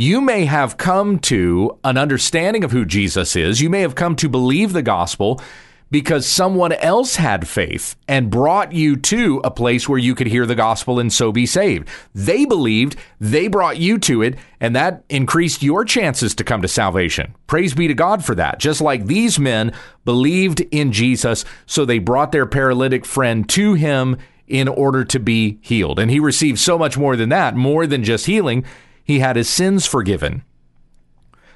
You 0.00 0.22
may 0.22 0.46
have 0.46 0.78
come 0.78 1.18
to 1.18 1.78
an 1.84 1.98
understanding 1.98 2.64
of 2.64 2.72
who 2.72 2.86
Jesus 2.86 3.36
is. 3.36 3.60
You 3.60 3.68
may 3.68 3.82
have 3.82 3.94
come 3.94 4.16
to 4.16 4.30
believe 4.30 4.72
the 4.72 4.80
gospel 4.80 5.42
because 5.90 6.24
someone 6.26 6.72
else 6.72 7.16
had 7.16 7.46
faith 7.46 7.96
and 8.08 8.30
brought 8.30 8.72
you 8.72 8.96
to 8.96 9.42
a 9.44 9.50
place 9.50 9.86
where 9.86 9.98
you 9.98 10.14
could 10.14 10.28
hear 10.28 10.46
the 10.46 10.54
gospel 10.54 10.98
and 10.98 11.12
so 11.12 11.32
be 11.32 11.44
saved. 11.44 11.86
They 12.14 12.46
believed, 12.46 12.96
they 13.20 13.46
brought 13.46 13.76
you 13.76 13.98
to 13.98 14.22
it, 14.22 14.38
and 14.58 14.74
that 14.74 15.04
increased 15.10 15.62
your 15.62 15.84
chances 15.84 16.34
to 16.36 16.44
come 16.44 16.62
to 16.62 16.68
salvation. 16.68 17.34
Praise 17.46 17.74
be 17.74 17.86
to 17.86 17.92
God 17.92 18.24
for 18.24 18.34
that. 18.36 18.58
Just 18.58 18.80
like 18.80 19.04
these 19.04 19.38
men 19.38 19.70
believed 20.06 20.60
in 20.70 20.92
Jesus, 20.92 21.44
so 21.66 21.84
they 21.84 21.98
brought 21.98 22.32
their 22.32 22.46
paralytic 22.46 23.04
friend 23.04 23.46
to 23.50 23.74
him 23.74 24.16
in 24.48 24.66
order 24.66 25.04
to 25.04 25.20
be 25.20 25.58
healed. 25.60 25.98
And 25.98 26.10
he 26.10 26.20
received 26.20 26.58
so 26.58 26.78
much 26.78 26.96
more 26.96 27.16
than 27.16 27.28
that, 27.28 27.54
more 27.54 27.86
than 27.86 28.02
just 28.02 28.24
healing. 28.24 28.64
He 29.04 29.20
had 29.20 29.36
his 29.36 29.48
sins 29.48 29.86
forgiven. 29.86 30.42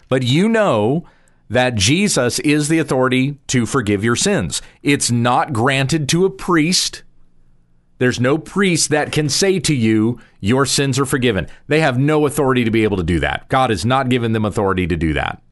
But 0.08 0.22
you 0.22 0.48
know 0.48 1.06
that 1.48 1.74
Jesus 1.74 2.38
is 2.40 2.68
the 2.68 2.78
authority 2.78 3.38
to 3.48 3.66
forgive 3.66 4.02
your 4.02 4.16
sins. 4.16 4.62
It's 4.82 5.10
not 5.10 5.52
granted 5.52 6.08
to 6.10 6.24
a 6.24 6.30
priest. 6.30 7.02
There's 7.98 8.20
no 8.20 8.38
priest 8.38 8.90
that 8.90 9.12
can 9.12 9.28
say 9.28 9.60
to 9.60 9.74
you, 9.74 10.20
Your 10.40 10.66
sins 10.66 10.98
are 10.98 11.06
forgiven. 11.06 11.46
They 11.68 11.80
have 11.80 11.98
no 11.98 12.26
authority 12.26 12.64
to 12.64 12.70
be 12.70 12.84
able 12.84 12.96
to 12.96 13.02
do 13.02 13.20
that. 13.20 13.48
God 13.48 13.70
has 13.70 13.84
not 13.84 14.08
given 14.08 14.32
them 14.32 14.44
authority 14.44 14.86
to 14.86 14.96
do 14.96 15.12
that. 15.14 15.42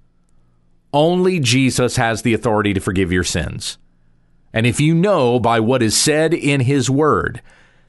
Only 0.92 1.40
Jesus 1.40 1.96
has 1.96 2.22
the 2.22 2.34
authority 2.34 2.74
to 2.74 2.80
forgive 2.80 3.12
your 3.12 3.24
sins. 3.24 3.78
And 4.52 4.66
if 4.66 4.80
you 4.80 4.94
know 4.94 5.40
by 5.40 5.60
what 5.60 5.82
is 5.82 5.96
said 5.96 6.34
in 6.34 6.60
his 6.60 6.90
word 6.90 7.40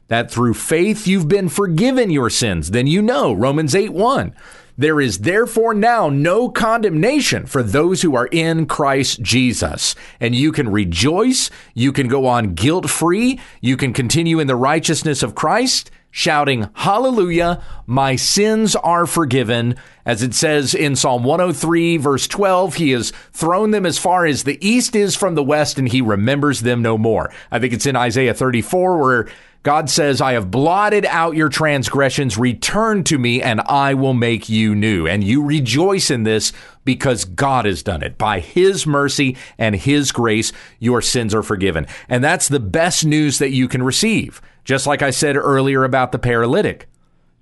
that 0.08 0.30
through 0.30 0.54
faith 0.54 1.08
you've 1.08 1.28
been 1.28 1.50
forgiven 1.50 2.10
your 2.10 2.30
sins, 2.30 2.72
then 2.72 2.88
you 2.88 3.02
know 3.02 3.34
Romans 3.34 3.76
8 3.76 3.94
1 3.94 4.36
there 4.78 5.00
is 5.00 5.20
therefore 5.20 5.74
now 5.74 6.10
no 6.10 6.50
condemnation 6.50 7.46
for 7.46 7.62
those 7.62 8.02
who 8.02 8.16
are 8.16 8.28
in 8.32 8.66
Christ 8.66 9.22
Jesus. 9.22 9.96
And 10.20 10.34
you 10.34 10.52
can 10.52 10.70
rejoice. 10.70 11.50
You 11.74 11.92
can 11.92 12.08
go 12.08 12.26
on 12.26 12.56
guilt 12.56 12.89
free. 12.89 13.39
You 13.62 13.78
can 13.78 13.94
continue 13.94 14.39
in 14.39 14.48
the 14.48 14.56
righteousness 14.56 15.22
of 15.22 15.36
Christ, 15.36 15.92
shouting, 16.10 16.70
Hallelujah, 16.74 17.63
my 17.86 18.16
sins 18.16 18.76
are 18.76 19.06
forgiven. 19.06 19.76
As 20.06 20.24
it 20.24 20.34
says 20.34 20.74
in 20.74 20.96
Psalm 20.96 21.24
103, 21.24 21.98
verse 21.98 22.28
12, 22.28 22.76
He 22.76 22.92
has 22.92 23.12
thrown 23.32 23.72
them 23.72 23.86
as 23.86 24.00
far 24.00 24.26
as 24.26 24.44
the 24.44 24.58
east 24.68 24.96
is 24.96 25.16
from 25.16 25.36
the 25.36 25.44
west, 25.44 25.78
and 25.78 25.88
He 25.88 26.02
remembers 26.02 26.62
them 26.62 26.82
no 26.82 26.98
more. 26.98 27.32
I 27.52 27.60
think 27.60 27.74
it's 27.74 27.86
in 27.86 27.96
Isaiah 27.96 28.34
34 28.34 28.98
where 28.98 29.28
God 29.63 29.89
says, 29.89 30.19
I 30.19 30.34
have 30.34 30.52
blotted 30.52 31.06
out 31.06 31.38
your 31.38 31.47
transgressions. 31.47 32.38
Return 32.38 33.06
to 33.06 33.17
me 33.17 33.41
and 33.41 33.62
I 33.62 33.93
will 33.93 34.13
make 34.13 34.49
you 34.49 34.76
new. 34.76 35.08
And 35.08 35.23
you 35.23 35.41
rejoice 35.41 36.12
in 36.12 36.23
this 36.23 36.52
because 36.84 37.23
God 37.23 37.63
has 37.63 37.82
done 37.82 38.04
it. 38.04 38.17
By 38.17 38.41
his 38.41 38.86
mercy 38.86 39.38
and 39.58 39.73
his 39.73 40.12
grace, 40.12 40.52
your 40.80 41.02
sins 41.02 41.34
are 41.34 41.43
forgiven. 41.43 41.88
And 42.10 42.21
that's 42.21 42.49
the 42.49 42.60
best 42.60 43.06
news 43.06 43.39
that 43.39 43.52
you 43.52 43.69
can 43.69 43.82
receive. 43.82 44.41
Just 44.65 44.86
like 44.86 45.02
I 45.02 45.12
said 45.12 45.38
earlier 45.38 45.86
about 45.86 46.12
the 46.12 46.19
paralytic. 46.19 46.89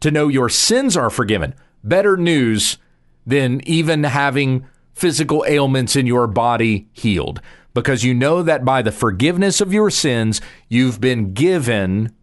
To 0.02 0.12
know 0.12 0.28
your 0.28 0.50
sins 0.50 0.96
are 0.96 1.10
forgiven. 1.10 1.56
Better 1.84 2.18
news 2.18 2.78
than 3.26 3.68
even 3.68 4.04
having 4.04 4.68
physical 4.94 5.44
ailments 5.48 5.96
in 5.96 6.06
your 6.06 6.28
body 6.28 6.88
healed 6.94 7.42
because 7.74 8.04
you 8.04 8.14
know 8.14 8.44
that 8.44 8.66
by 8.66 8.82
the 8.82 8.92
forgiveness 8.92 9.62
of 9.62 9.74
your 9.74 9.90
sins, 9.90 10.42
you've 10.68 11.00
been 11.00 11.34
given 11.34 12.14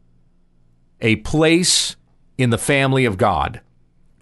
a 1.00 1.16
place 1.16 1.96
in 2.36 2.50
the 2.50 2.58
family 2.58 3.04
of 3.04 3.18
God. 3.18 3.60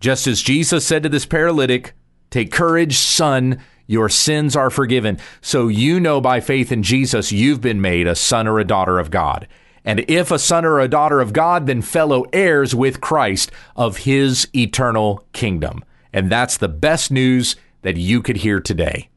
Just 0.01 0.27
as 0.27 0.43
Jesus 0.43 0.87
said 0.87 1.03
to 1.03 1.09
this 1.09 1.27
paralytic, 1.27 1.95
Take 2.31 2.53
courage, 2.53 2.97
son, 2.97 3.63
your 3.87 4.09
sins 4.09 4.57
are 4.57 4.71
forgiven. 4.71 5.19
So 5.41 5.69
you 5.69 6.01
know 6.01 6.21
by 6.21 6.41
faith 6.41 6.73
in 6.73 6.83
Jesus, 6.83 7.33
you've 7.33 7.61
been 7.61 7.81
made 7.81 8.07
a 8.07 8.15
son 8.15 8.47
or 8.47 8.59
a 8.59 8.65
daughter 8.65 8.99
of 8.99 9.11
God. 9.11 9.47
And 9.85 10.05
if 10.09 10.33
a 10.33 10.39
son 10.39 10.65
or 10.65 10.81
a 10.81 10.89
daughter 10.89 11.21
of 11.21 11.33
God, 11.33 11.67
then 11.67 11.81
fellow 11.81 12.25
heirs 12.33 12.75
with 12.75 13.01
Christ 13.01 13.53
of 13.77 13.99
his 13.99 14.49
eternal 14.55 15.25
kingdom. 15.33 15.85
And 16.13 16.31
that's 16.31 16.57
the 16.57 16.69
best 16.69 17.13
news 17.13 17.55
that 17.83 17.97
you 17.97 18.21
could 18.21 18.39
hear 18.39 18.61
today. 18.61 19.09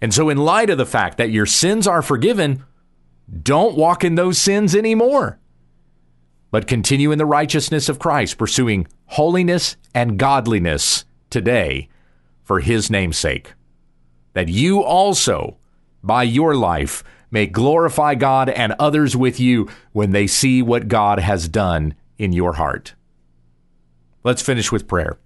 And 0.00 0.14
so, 0.14 0.28
in 0.28 0.38
light 0.38 0.70
of 0.70 0.78
the 0.78 0.86
fact 0.86 1.18
that 1.18 1.30
your 1.30 1.46
sins 1.46 1.86
are 1.86 2.02
forgiven, 2.02 2.64
don't 3.42 3.76
walk 3.76 4.04
in 4.04 4.14
those 4.14 4.38
sins 4.38 4.74
anymore, 4.74 5.38
but 6.50 6.66
continue 6.66 7.10
in 7.10 7.18
the 7.18 7.26
righteousness 7.26 7.88
of 7.88 7.98
Christ, 7.98 8.38
pursuing 8.38 8.86
holiness 9.06 9.76
and 9.94 10.18
godliness 10.18 11.04
today 11.30 11.88
for 12.42 12.60
his 12.60 12.90
namesake. 12.90 13.54
That 14.32 14.48
you 14.48 14.82
also, 14.82 15.56
by 16.02 16.22
your 16.22 16.54
life, 16.54 17.02
may 17.30 17.46
glorify 17.46 18.14
God 18.14 18.48
and 18.48 18.74
others 18.78 19.16
with 19.16 19.38
you 19.38 19.68
when 19.92 20.12
they 20.12 20.26
see 20.26 20.62
what 20.62 20.88
God 20.88 21.18
has 21.18 21.48
done 21.48 21.94
in 22.16 22.32
your 22.32 22.54
heart. 22.54 22.94
Let's 24.24 24.42
finish 24.42 24.72
with 24.72 24.88
prayer. 24.88 25.18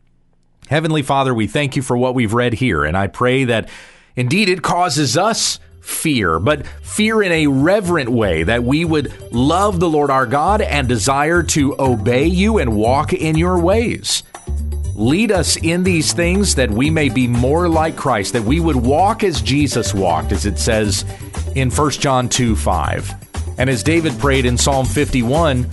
Heavenly 0.68 1.02
Father, 1.02 1.34
we 1.34 1.46
thank 1.46 1.76
you 1.76 1.82
for 1.82 1.96
what 1.96 2.14
we've 2.14 2.34
read 2.34 2.54
here, 2.54 2.84
and 2.84 2.96
I 2.96 3.06
pray 3.06 3.44
that 3.44 3.68
Indeed, 4.16 4.48
it 4.48 4.62
causes 4.62 5.16
us 5.16 5.58
fear, 5.80 6.38
but 6.38 6.66
fear 6.66 7.22
in 7.22 7.32
a 7.32 7.46
reverent 7.46 8.10
way, 8.10 8.42
that 8.44 8.64
we 8.64 8.84
would 8.84 9.12
love 9.32 9.80
the 9.80 9.88
Lord 9.88 10.10
our 10.10 10.26
God 10.26 10.60
and 10.60 10.88
desire 10.88 11.42
to 11.42 11.74
obey 11.78 12.26
you 12.26 12.58
and 12.58 12.76
walk 12.76 13.12
in 13.12 13.36
your 13.36 13.58
ways. 13.58 14.22
Lead 14.94 15.32
us 15.32 15.56
in 15.56 15.82
these 15.82 16.12
things 16.12 16.54
that 16.54 16.70
we 16.70 16.90
may 16.90 17.08
be 17.08 17.26
more 17.26 17.68
like 17.68 17.96
Christ, 17.96 18.34
that 18.34 18.42
we 18.42 18.60
would 18.60 18.76
walk 18.76 19.24
as 19.24 19.40
Jesus 19.40 19.94
walked, 19.94 20.32
as 20.32 20.44
it 20.44 20.58
says 20.58 21.04
in 21.54 21.70
1 21.70 21.90
John 21.92 22.28
2 22.28 22.54
5. 22.54 23.58
And 23.58 23.70
as 23.70 23.82
David 23.82 24.18
prayed 24.18 24.44
in 24.44 24.58
Psalm 24.58 24.84
51, 24.84 25.66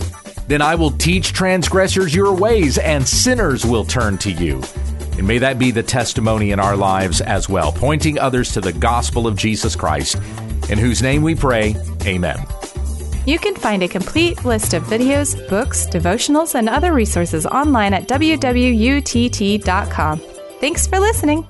then 0.48 0.62
I 0.62 0.74
will 0.74 0.90
teach 0.90 1.32
transgressors 1.32 2.14
your 2.14 2.34
ways, 2.34 2.78
and 2.78 3.06
sinners 3.06 3.64
will 3.64 3.84
turn 3.84 4.18
to 4.18 4.32
you. 4.32 4.62
And 5.20 5.28
may 5.28 5.36
that 5.36 5.58
be 5.58 5.70
the 5.70 5.82
testimony 5.82 6.50
in 6.50 6.58
our 6.58 6.74
lives 6.74 7.20
as 7.20 7.46
well, 7.46 7.72
pointing 7.72 8.18
others 8.18 8.52
to 8.52 8.62
the 8.62 8.72
gospel 8.72 9.26
of 9.26 9.36
Jesus 9.36 9.76
Christ, 9.76 10.14
in 10.70 10.78
whose 10.78 11.02
name 11.02 11.20
we 11.20 11.34
pray. 11.34 11.76
Amen. 12.06 12.38
You 13.26 13.38
can 13.38 13.54
find 13.54 13.82
a 13.82 13.88
complete 13.88 14.46
list 14.46 14.72
of 14.72 14.82
videos, 14.84 15.36
books, 15.50 15.86
devotionals, 15.88 16.54
and 16.54 16.70
other 16.70 16.94
resources 16.94 17.44
online 17.44 17.92
at 17.92 18.08
www.wwutt.com. 18.08 18.58
Thanks 20.58 20.86
for 20.86 20.98
listening. 20.98 21.46